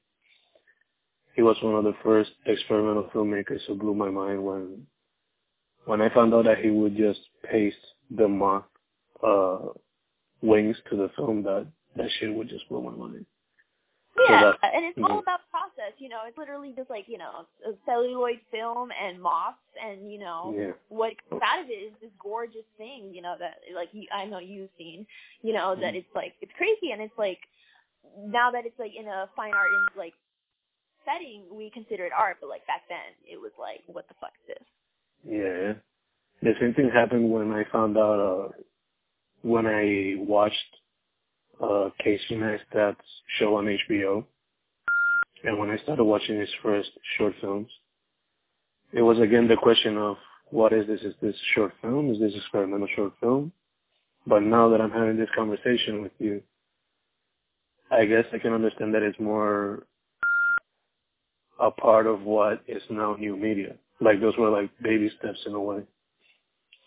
[1.35, 4.87] he was one of the first experimental filmmakers who blew my mind when
[5.85, 7.19] when I found out that he would just
[7.51, 7.75] paste
[8.09, 8.69] the mock
[9.21, 9.57] uh,
[10.41, 11.43] wings to the film.
[11.43, 13.25] That that shit would just blow my mind.
[14.17, 15.11] Yeah, so and it's mm-hmm.
[15.11, 15.91] all about process.
[15.99, 20.19] You know, it's literally just like you know, a celluloid film and moss, and you
[20.19, 20.71] know, yeah.
[20.87, 23.11] what comes out of it is this gorgeous thing.
[23.13, 25.05] You know that like you, I know you've seen.
[25.41, 25.81] You know mm-hmm.
[25.81, 27.39] that it's like it's crazy, and it's like
[28.17, 30.13] now that it's like in a fine art in like
[31.03, 34.31] setting, we consider it art, but like back then it was like, what the fuck
[34.47, 34.67] is this?
[35.27, 35.73] Yeah,
[36.41, 38.49] the same thing happened when I found out uh
[39.41, 40.55] when I watched
[41.61, 42.97] uh, Casey Neistat's
[43.39, 44.25] show on HBO.
[45.43, 47.67] And when I started watching his first short films,
[48.93, 50.17] it was again the question of
[50.51, 51.01] what is this?
[51.01, 52.11] Is this short film?
[52.11, 53.51] Is this experimental short film?
[54.27, 56.41] But now that I'm having this conversation with you,
[57.91, 59.83] I guess I can understand that it's more
[61.59, 63.75] a part of what is now new media.
[64.01, 65.83] Like those were like baby steps in a way.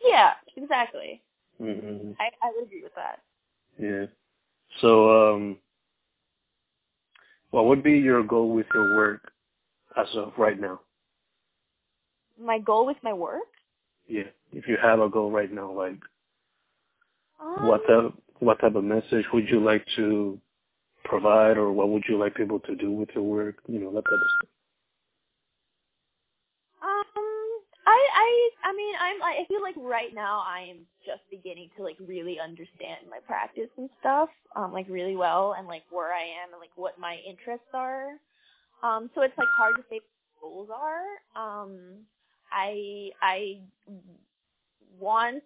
[0.05, 1.21] Yeah, exactly.
[1.61, 2.12] Mm-hmm.
[2.21, 3.21] I, I would agree with that.
[3.79, 4.07] Yeah.
[4.81, 5.57] So, um,
[7.51, 9.33] what would be your goal with your work
[9.97, 10.81] as of right now?
[12.41, 13.49] My goal with my work?
[14.07, 15.99] Yeah, if you have a goal right now, like
[17.41, 20.41] um, what type, what type of message would you like to
[21.05, 23.57] provide, or what would you like people to do with your work?
[23.66, 24.51] You know, that type of stuff.
[26.83, 31.83] Um, I I mean, I'm I feel like right now I am just beginning to
[31.83, 36.23] like really understand my practice and stuff, um, like really well, and like where I
[36.43, 38.19] am and like what my interests are.
[38.83, 40.01] Um, so it's like hard to say
[40.41, 41.07] what goals are.
[41.41, 42.05] Um,
[42.53, 43.59] I I
[44.99, 45.43] want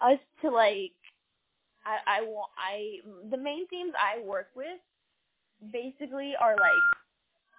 [0.00, 0.92] us to like
[1.84, 2.98] I I want I
[3.30, 4.80] the main themes I work with
[5.72, 6.99] basically are like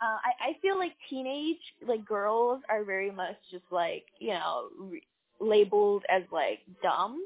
[0.02, 4.68] uh, I I feel like teenage like girls are very much just like you know
[4.80, 5.04] re-
[5.39, 7.24] labeled as like dumb.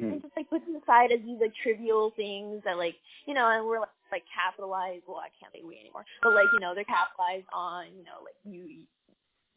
[0.00, 0.12] Mm.
[0.12, 2.94] and just like put aside as these like trivial things that like
[3.26, 5.02] you know and we're like, like capitalized.
[5.06, 6.04] Well I can't say we anymore.
[6.22, 8.86] But like you know they're capitalized on you know like you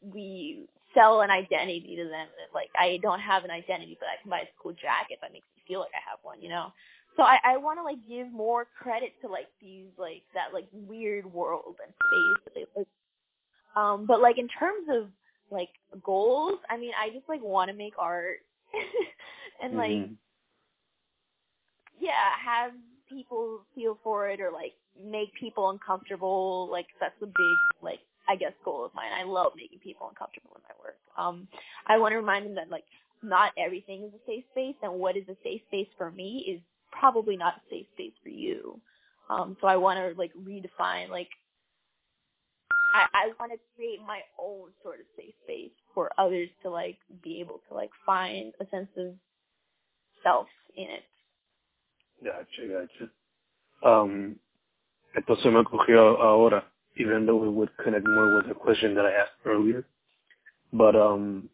[0.01, 0.65] we
[0.95, 2.27] sell an identity to them.
[2.33, 5.31] That like I don't have an identity but I can buy a cool jacket that
[5.31, 6.73] makes me feel like I have one you know
[7.17, 10.67] so I I want to like give more credit to like these like that like
[10.73, 12.87] weird world and space that they like
[13.75, 15.09] um but like in terms of
[15.51, 15.69] like
[16.03, 18.39] goals I mean I just like want to make art
[19.63, 20.17] and like Mhm.
[21.99, 22.73] yeah, have
[23.09, 26.69] people feel for it or like make people uncomfortable.
[26.71, 29.11] Like that's a big like I guess goal of mine.
[29.13, 30.97] I love making people uncomfortable in my work.
[31.17, 31.47] Um
[31.87, 32.85] I want to remind them that like
[33.23, 36.61] not everything is a safe space and what is a safe space for me is
[36.99, 38.79] probably not a safe space for you.
[39.29, 41.29] Um so I want to like redefine like
[42.93, 46.97] I, I want to create my own sort of safe space for others to like
[47.23, 49.15] be able to like find a sense of
[50.23, 51.03] self in it.
[52.23, 53.11] Gotcha, gotcha.
[53.83, 54.37] Um,
[55.15, 56.65] entonces me ocurrió ahora,
[56.97, 59.85] even though it would connect more with the question that I asked earlier.
[60.71, 61.49] But um,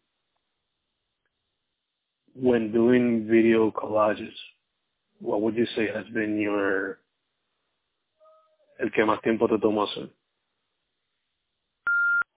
[2.35, 4.33] when doing video collages,
[5.19, 6.99] what would you say has been your
[8.79, 10.09] el que más tiempo te tomó hacer?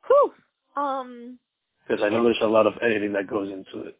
[0.08, 0.32] Whew.
[0.76, 1.38] Um
[1.86, 3.98] Because I know there's a lot of editing that goes into it.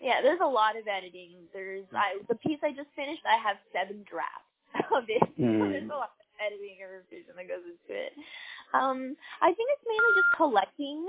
[0.00, 1.48] Yeah, there's a lot of editing.
[1.52, 3.22] There's I the piece I just finished.
[3.24, 4.52] I have seven drafts
[4.94, 5.22] of it.
[5.38, 5.72] Mm.
[5.72, 8.12] there's a lot of editing and revision that goes into it.
[8.74, 11.06] Um, I think it's mainly just collecting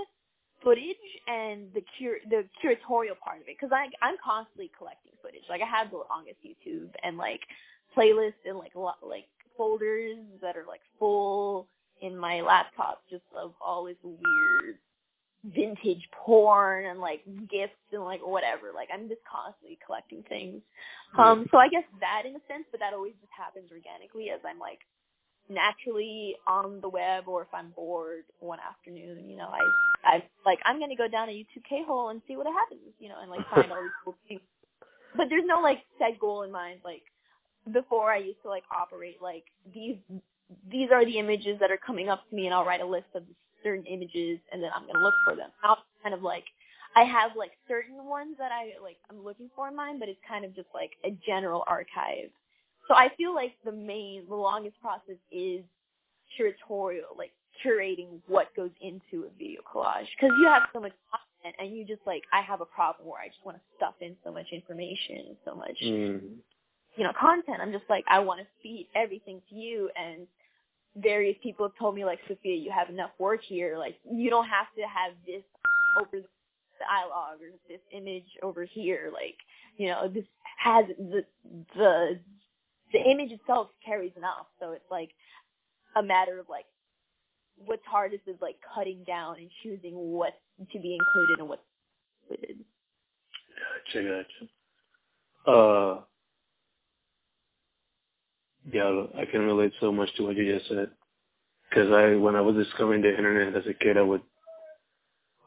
[0.64, 0.98] footage
[1.28, 5.44] and the cur the curatorial part of it because I I'm constantly collecting footage.
[5.50, 7.42] Like I have the longest YouTube and like
[7.98, 9.26] playlists and like lo- like
[9.58, 11.68] folders that are like full
[12.02, 14.78] in my laptop just of all this weird
[15.56, 18.72] vintage porn and like GIFs and like whatever.
[18.76, 20.62] Like I'm just constantly collecting things.
[21.18, 24.42] Um so I guess that in a sense, but that always just happens organically as
[24.46, 24.80] I'm like
[25.50, 29.62] naturally on the web or if I'm bored one afternoon, you know, I
[30.04, 33.10] I like I'm gonna go down a YouTube K hole and see what happens, you
[33.10, 34.42] know, and like find all these cool things.
[35.16, 36.82] But there's no like set goal in mind.
[36.86, 37.04] Like
[37.74, 39.44] before I used to like operate like
[39.74, 39.98] these
[40.72, 43.08] these are the images that are coming up to me and I'll write a list
[43.16, 43.24] of
[43.64, 45.50] certain images and then I'm gonna look for them.
[45.64, 46.46] Now it's kind of like
[46.96, 50.20] I have like certain ones that I like I'm looking for in mind, but it's
[50.28, 52.32] kind of just like a general archive.
[52.88, 55.64] So I feel like the main the longest process is
[56.40, 57.32] curatorial, like
[57.66, 61.86] curating what goes into a video collage because you have so much content and you
[61.86, 64.48] just like I have a problem where I just want to stuff in so much
[64.52, 66.22] information, so much Mm.
[66.96, 67.60] you know, content.
[67.62, 69.90] I'm just like, I want to feed everything to you.
[69.96, 70.28] And
[70.96, 73.78] various people have told me, like, Sofia, you have enough work here.
[73.78, 75.44] Like, you don't have to have this
[76.00, 76.28] over the
[76.80, 79.12] dialogue or this image over here.
[79.14, 79.36] Like,
[79.78, 80.26] you know, this
[80.58, 81.24] has the
[81.76, 82.20] the
[82.94, 84.48] the image itself carries enough.
[84.60, 85.10] So it's like
[85.96, 86.66] a matter of like
[87.66, 90.34] what's hardest is like cutting down and choosing what
[90.72, 91.62] to be included and what's
[92.30, 92.58] included.
[93.94, 94.24] Gotcha,
[95.46, 95.52] gotcha.
[95.58, 96.02] Uh,
[98.72, 100.90] yeah, I can relate so much to what you just said.
[101.70, 104.22] Because I, when I was discovering the internet as a kid, I would,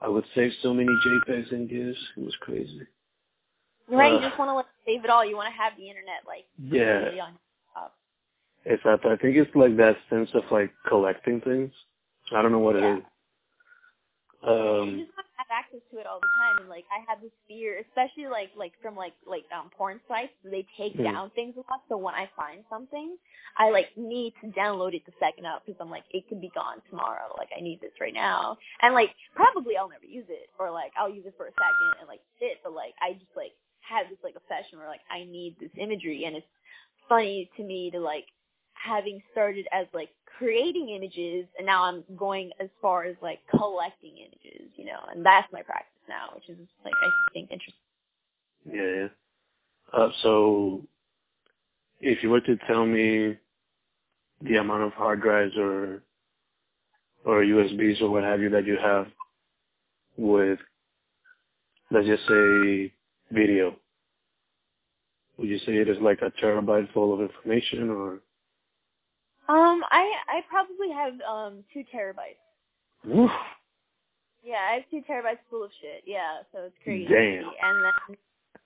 [0.03, 1.99] I would save so many JPEGs and GIFs.
[2.17, 2.81] It was crazy.
[3.91, 4.15] Right?
[4.15, 5.25] You just want to like save it all.
[5.25, 7.07] You want to have the internet like Yeah.
[7.09, 7.35] really on
[7.75, 7.95] top.
[8.67, 9.01] It's that.
[9.07, 11.73] I think it's like that sense of like collecting things.
[12.37, 12.95] I don't know what Yeah.
[12.97, 13.05] it is.
[14.45, 17.03] you Um, just want to have access to it all the time and like I
[17.11, 21.05] have this fear, especially like like from like like um porn sites, they take Mhm.
[21.05, 21.83] down things a lot.
[21.91, 23.19] So when I find something,
[23.59, 26.51] I like need to download it the second up because I'm like it could be
[26.55, 27.35] gone tomorrow.
[27.39, 30.93] Like I need this right now, and like probably I'll never use it or like
[30.97, 33.53] I'll use it for a second and like sit, but like I just like
[33.91, 36.47] have this like obsession where like I need this imagery, and it's
[37.09, 38.27] funny to me to like
[38.75, 44.17] having started as like creating images and now I'm going as far as like collecting
[44.17, 47.75] images, you know, and that's my practice now, which is like I think interesting.
[48.73, 49.09] yeah, yeah.
[49.93, 50.83] Uh, so
[52.01, 53.37] if you were to tell me
[54.43, 56.03] the amount of hard drives or
[57.25, 59.07] or USBs or what have you that you have
[60.17, 60.59] with,
[61.91, 62.93] let's just say,
[63.31, 63.77] video,
[65.41, 68.21] would you say it is like a terabyte full of information or?
[69.49, 72.39] Um, I I probably have um two terabytes.
[73.07, 73.31] Woof.
[74.45, 76.05] Yeah, I have two terabytes full of shit.
[76.07, 77.09] Yeah, so it's crazy.
[77.09, 77.45] Damn.
[77.63, 78.19] And then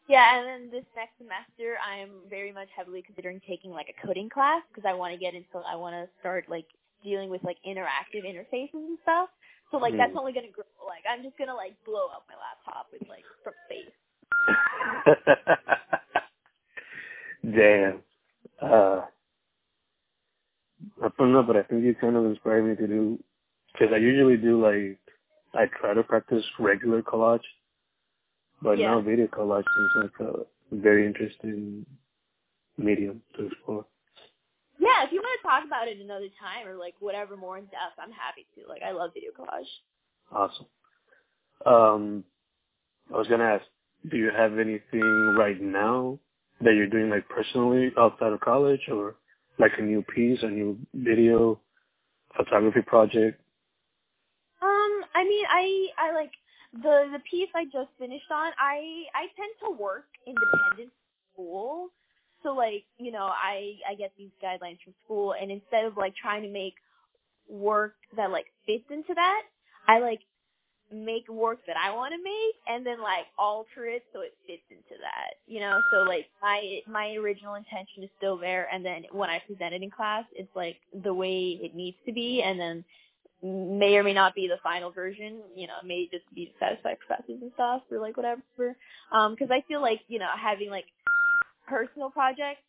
[0.09, 4.31] yeah, and then this next semester, I'm very much heavily considering taking like a coding
[4.31, 6.67] class because I want to get into I want to start like
[7.05, 9.31] dealing with like interactive interfaces and stuff.
[9.73, 10.21] So like that's Mm.
[10.21, 10.65] only gonna grow.
[10.87, 13.95] Like I'm just gonna like blow up my laptop with like from space.
[17.45, 18.03] Damn.
[18.63, 19.03] Uh,
[21.03, 23.19] I don't know, but I think you kind of inspired me to do,
[23.73, 24.99] because I usually do like,
[25.55, 27.45] I try to practice regular collage,
[28.63, 28.91] but Yeah.
[28.91, 31.85] now video collage seems like a very interesting
[32.79, 33.87] medium to explore.
[34.79, 37.65] Yeah, if you want to talk about it another time or like whatever more in
[37.67, 38.69] depth, I'm happy to.
[38.69, 39.71] Like I love video collage.
[40.33, 40.67] Awesome.
[41.65, 42.25] Um,
[43.13, 43.65] I was gonna ask,
[44.11, 46.19] do you have anything right now
[46.65, 49.17] that you're doing like personally outside of college, or
[49.59, 51.61] like a new piece, a new video
[52.37, 53.41] photography project?
[54.63, 56.33] Um, I mean, I I like
[56.73, 58.53] the the piece I just finished on.
[58.59, 60.93] I I tend to work independent
[61.33, 61.91] school,
[62.43, 66.15] so like you know I I get these guidelines from school, and instead of like
[66.17, 66.75] trying to make
[67.49, 69.43] work that like fits into that,
[69.89, 70.21] I like
[70.93, 74.63] make work that I want to make and then like alter it so it fits
[74.71, 75.35] into that.
[75.47, 79.41] You know, so like my my original intention is still there and then when I
[79.47, 82.85] present it in class, it's like the way it needs to be and then
[83.43, 87.41] may or may not be the final version, you know, may just be satisfy professors
[87.43, 88.43] and stuff or like whatever.
[89.13, 90.87] Um cuz I feel like, you know, having like
[91.67, 92.63] personal projects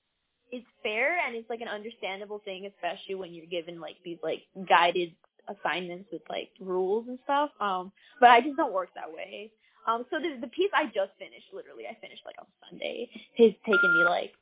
[0.51, 4.43] is fair and it's like an understandable thing especially when you're given like these like
[4.69, 5.11] guided
[5.47, 7.51] assignments with like rules and stuff.
[7.59, 9.51] Um, but I just don't work that way.
[9.87, 13.09] Um, so the the piece I just finished, literally, I finished like on Sunday.
[13.37, 14.33] Has taken me like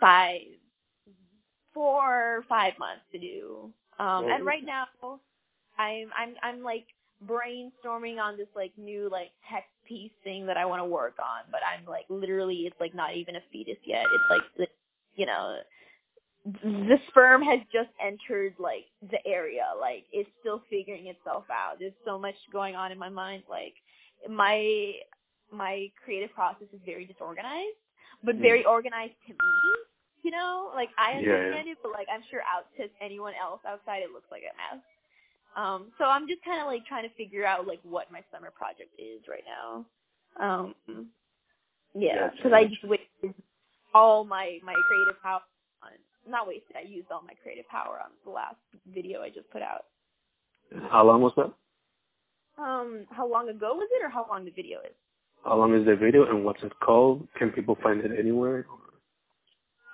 [0.00, 0.40] five,
[1.74, 3.72] four, or five months to do.
[3.98, 4.86] Um, and right now,
[5.78, 6.86] I'm I'm I'm like
[7.26, 11.44] brainstorming on this like new like text piece thing that I want to work on.
[11.50, 14.06] But I'm like literally, it's like not even a fetus yet.
[14.12, 14.68] It's like
[15.16, 15.58] you know,
[16.46, 19.66] the sperm has just entered like the area.
[19.80, 21.76] Like it's still figuring itself out.
[21.80, 23.44] There's so much going on in my mind.
[23.50, 23.74] Like
[24.30, 24.94] my
[25.52, 27.76] my creative process is very disorganized
[28.24, 29.38] but very organized to me
[30.24, 30.70] you know?
[30.74, 31.28] Like i Yeah, yeah.
[31.28, 34.54] understand it but like i'm sure out to anyone else outside it looks like a
[34.76, 34.84] mess.
[35.56, 38.50] Um so i'm just kind of like trying to figure out like what my summer
[38.52, 39.86] project is right now.
[40.40, 40.74] Um
[41.94, 43.34] yeah because i just wasted
[43.94, 45.40] all my my creative power
[46.28, 46.76] not wasted.
[46.76, 48.56] I used all my creative power on the last
[48.86, 49.84] video I just put out.
[50.90, 51.52] How long was that?
[52.62, 54.94] Um, how long ago was it, or how long the video is?
[55.44, 57.26] How long is the video and what's it called?
[57.36, 58.66] Can people find it anywhere?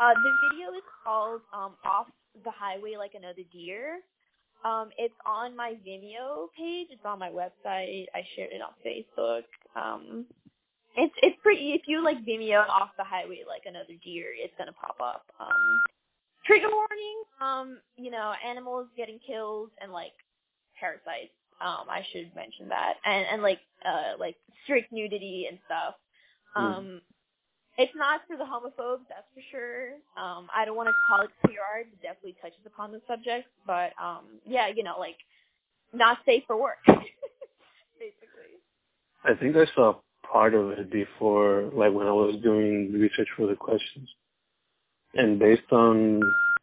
[0.01, 2.07] Uh, the video is called um, "Off
[2.45, 4.01] the Highway Like Another Deer."
[4.65, 6.89] Um, it's on my Vimeo page.
[6.91, 8.07] It's on my website.
[8.15, 9.45] I shared it on Facebook.
[9.75, 10.27] Um,
[10.97, 11.73] it's it's pretty.
[11.73, 15.25] If you like Vimeo "Off the Highway Like Another Deer," it's gonna pop up.
[15.41, 15.81] Um,
[16.49, 17.19] trigger warning.
[17.41, 20.15] Um, you know, animals getting killed and like
[20.81, 21.37] parasites.
[21.61, 25.95] Um, I should mention that, and and like uh like strict nudity and stuff.
[26.57, 27.01] Um,
[27.79, 29.91] it's not for the homophobes, that's for sure.
[30.17, 31.31] Um, I don't want to call it
[31.73, 31.87] art.
[31.93, 35.17] It definitely touches upon the subject, but um, yeah, you know, like
[35.93, 38.59] not safe for work, basically.
[39.25, 39.95] I think I saw
[40.31, 44.09] part of it before, like when I was doing research for the questions.
[45.19, 46.21] And based on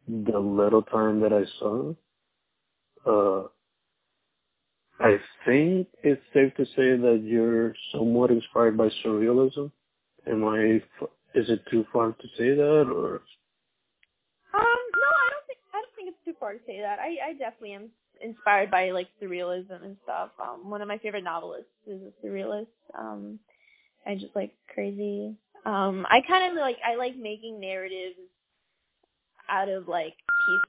[0.07, 1.93] the little time that I saw,
[3.05, 3.47] uh,
[4.97, 9.71] I think it's safe to say that you're somewhat inspired by surrealism.
[10.25, 10.81] Am I?
[11.37, 13.15] Is it too far to say that, or?
[14.53, 14.61] Um,
[14.95, 16.99] no, I don't think I don't think it's too far to say that.
[16.99, 17.89] I I definitely am
[18.21, 20.29] inspired by like surrealism and stuff.
[20.41, 22.67] Um, one of my favorite novelists is a surrealist.
[22.97, 23.37] Um,
[24.07, 25.35] I just like crazy.
[25.65, 28.15] Um, I kind of like I like making narratives
[29.49, 30.13] out of like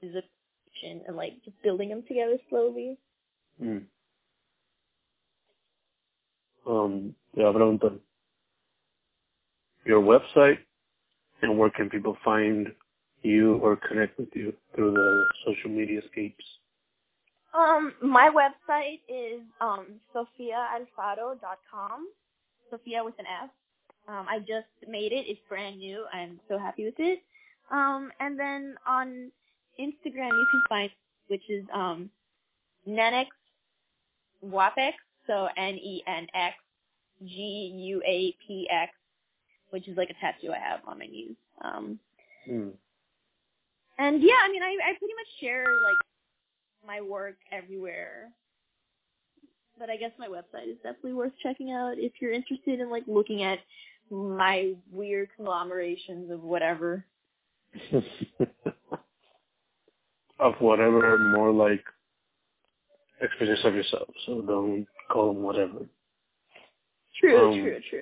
[0.01, 0.23] pieces of
[0.65, 2.97] fiction and like just building them together slowly.
[3.61, 3.83] Mm.
[6.67, 7.15] Um.
[9.85, 10.57] Your website
[11.41, 12.67] and where can people find
[13.21, 16.43] you or connect with you through the social media scapes?
[17.53, 22.07] Um, my website is um sofiaalfaro.com.
[22.69, 23.49] Sophia with an F.
[24.07, 25.25] Um, I just made it.
[25.27, 26.05] It's brand new.
[26.13, 27.21] I'm so happy with it.
[27.71, 29.31] Um, and then on
[29.79, 30.89] Instagram you can find
[31.27, 32.09] which is um
[32.87, 33.27] Nenix
[34.45, 34.93] Guapex,
[35.25, 36.55] so N E N X
[37.25, 38.91] G U A P X,
[39.71, 41.35] which is like a tattoo I have on my knees.
[41.61, 41.99] Um,
[42.45, 42.69] Hmm.
[43.97, 45.97] and yeah, I mean, I I pretty much share like
[46.85, 48.29] my work everywhere.
[49.79, 53.03] But I guess my website is definitely worth checking out if you're interested in like
[53.07, 53.59] looking at
[54.09, 57.05] my weird conglomerations of whatever.
[60.39, 61.83] of whatever, more like
[63.21, 64.09] experience of yourself.
[64.25, 65.85] So don't call them whatever.
[67.19, 68.01] True, Um, true, true.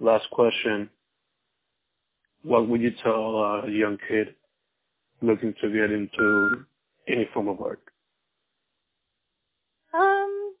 [0.00, 0.90] Last question.
[2.42, 4.34] What would you tell a young kid
[5.22, 6.64] looking to get into
[7.08, 7.82] any form of art?
[9.92, 10.54] Um,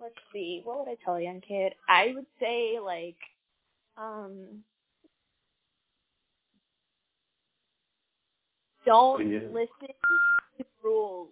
[0.00, 0.62] let's see.
[0.64, 1.74] What would I tell a young kid?
[1.88, 3.16] I would say like,
[3.96, 4.64] um,
[8.86, 9.40] don't Yeah.
[9.48, 9.94] listen
[10.58, 11.30] to rules.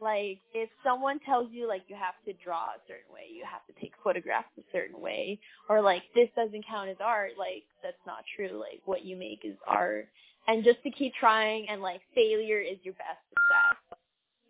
[0.00, 3.66] Like, if someone tells you like you have to draw a certain way, you have
[3.66, 8.04] to take photographs a certain way, or like this doesn't count as art, like that's
[8.06, 8.58] not true.
[8.60, 10.08] Like what you make is art,
[10.46, 13.76] and just to keep trying, and like failure is your best success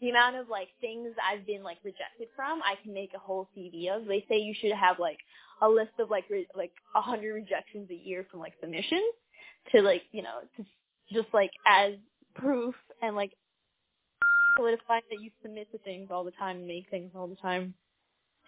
[0.00, 3.48] the amount of like things I've been like rejected from, I can make a whole
[3.56, 4.06] CV of.
[4.06, 5.18] They say you should have like
[5.62, 9.12] a list of like re- like a hundred rejections a year from like submissions
[9.72, 10.64] to like you know to
[11.12, 11.94] just like as
[12.38, 13.32] proof and like
[14.56, 17.74] solidify that you submit to things all the time and make things all the time.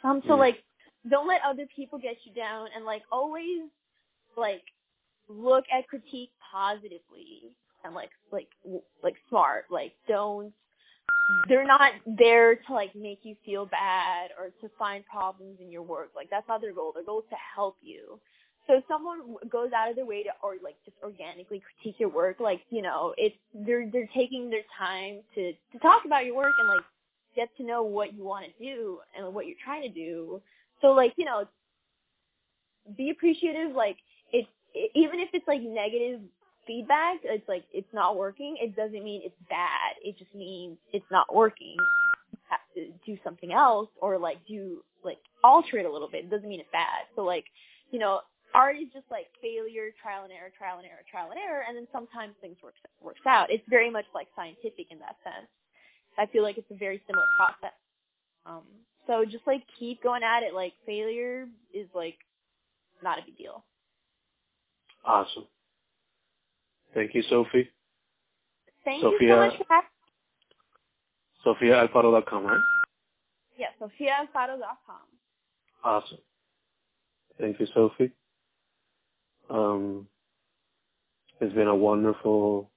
[0.05, 0.39] Um, so Mm.
[0.39, 0.65] like
[1.11, 3.71] don't let other people get you down and like always
[4.37, 4.63] like
[5.29, 7.53] look at critique positively
[7.85, 10.53] and like like w- like smart like don't
[11.49, 15.83] they're not there to like make you feel bad or to find problems in your
[15.83, 16.11] work.
[16.17, 16.93] Like that's not their goal.
[16.95, 18.21] Their goal is to help you.
[18.71, 22.09] So if someone goes out of their way to or like just organically critique your
[22.09, 26.37] work, like you know, it's they're they're taking their time to to talk about your
[26.37, 26.85] work and like
[27.35, 30.41] get to know what you want to do and what you're trying to do.
[30.81, 31.49] So like you know,
[32.97, 33.75] be appreciative.
[33.75, 33.97] Like
[34.33, 36.21] it's it, even if it's like negative
[36.65, 38.57] feedback, it's like it's not working.
[38.61, 39.97] It doesn't mean it's bad.
[40.01, 41.75] It just means it's not working.
[42.31, 46.27] You have to do something else or like do like alter it a little bit.
[46.27, 47.07] It doesn't mean it's bad.
[47.17, 47.47] So like
[47.91, 48.21] you know,
[48.55, 51.77] art is just like failure, trial and error, trial and error, trial and error, and
[51.77, 53.51] then sometimes things works works out.
[53.51, 55.49] It's very much like scientific in that sense.
[56.19, 57.77] I feel like it's a very similar process.
[58.47, 58.65] Um,
[59.07, 60.55] so just like keep going at it.
[60.55, 62.19] Like failure is like
[63.03, 63.65] not a big deal.
[65.05, 65.47] Awesome.
[66.95, 67.71] Thank you, Sophie.
[68.85, 69.89] Thank you so Sofia- much for having
[71.47, 72.61] SofiaAlfaro.com, right?
[73.57, 75.01] Yeah, SofiaAlfaro.com.
[75.85, 76.19] Awesome.
[77.39, 78.13] Thank you, Sophie.
[79.51, 80.07] Um,
[81.41, 82.71] it's been a wonderful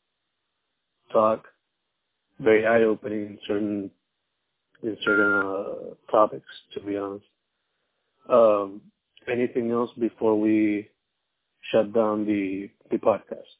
[1.11, 1.45] talk,
[2.39, 3.91] very eye-opening in certain
[4.81, 5.73] in certain uh,
[6.11, 7.25] topics, to be honest.
[8.29, 8.81] Um,
[9.31, 10.89] anything else before we
[11.71, 13.51] shut down the the podcast?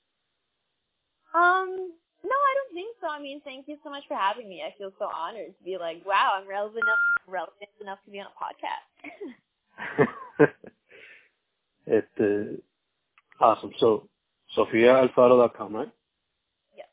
[1.33, 1.91] Um,
[2.23, 3.07] no, I don't think so.
[3.07, 4.63] I mean, thank you so much for having me.
[4.65, 8.19] I feel so honored to be like, wow, I'm relevant enough, relevant enough to be
[8.19, 8.87] on a podcast.
[11.87, 12.55] it uh,
[13.39, 13.71] awesome.
[13.79, 14.07] So
[14.57, 15.91] SofiaAlfaro.com, right?
[16.77, 16.87] Yes.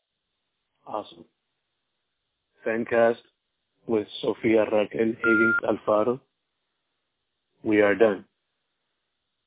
[0.86, 1.24] Awesome.
[2.66, 3.16] Fancast
[3.86, 6.20] with Sofia Raquel Higgins Alfaro.
[7.62, 8.24] We are done.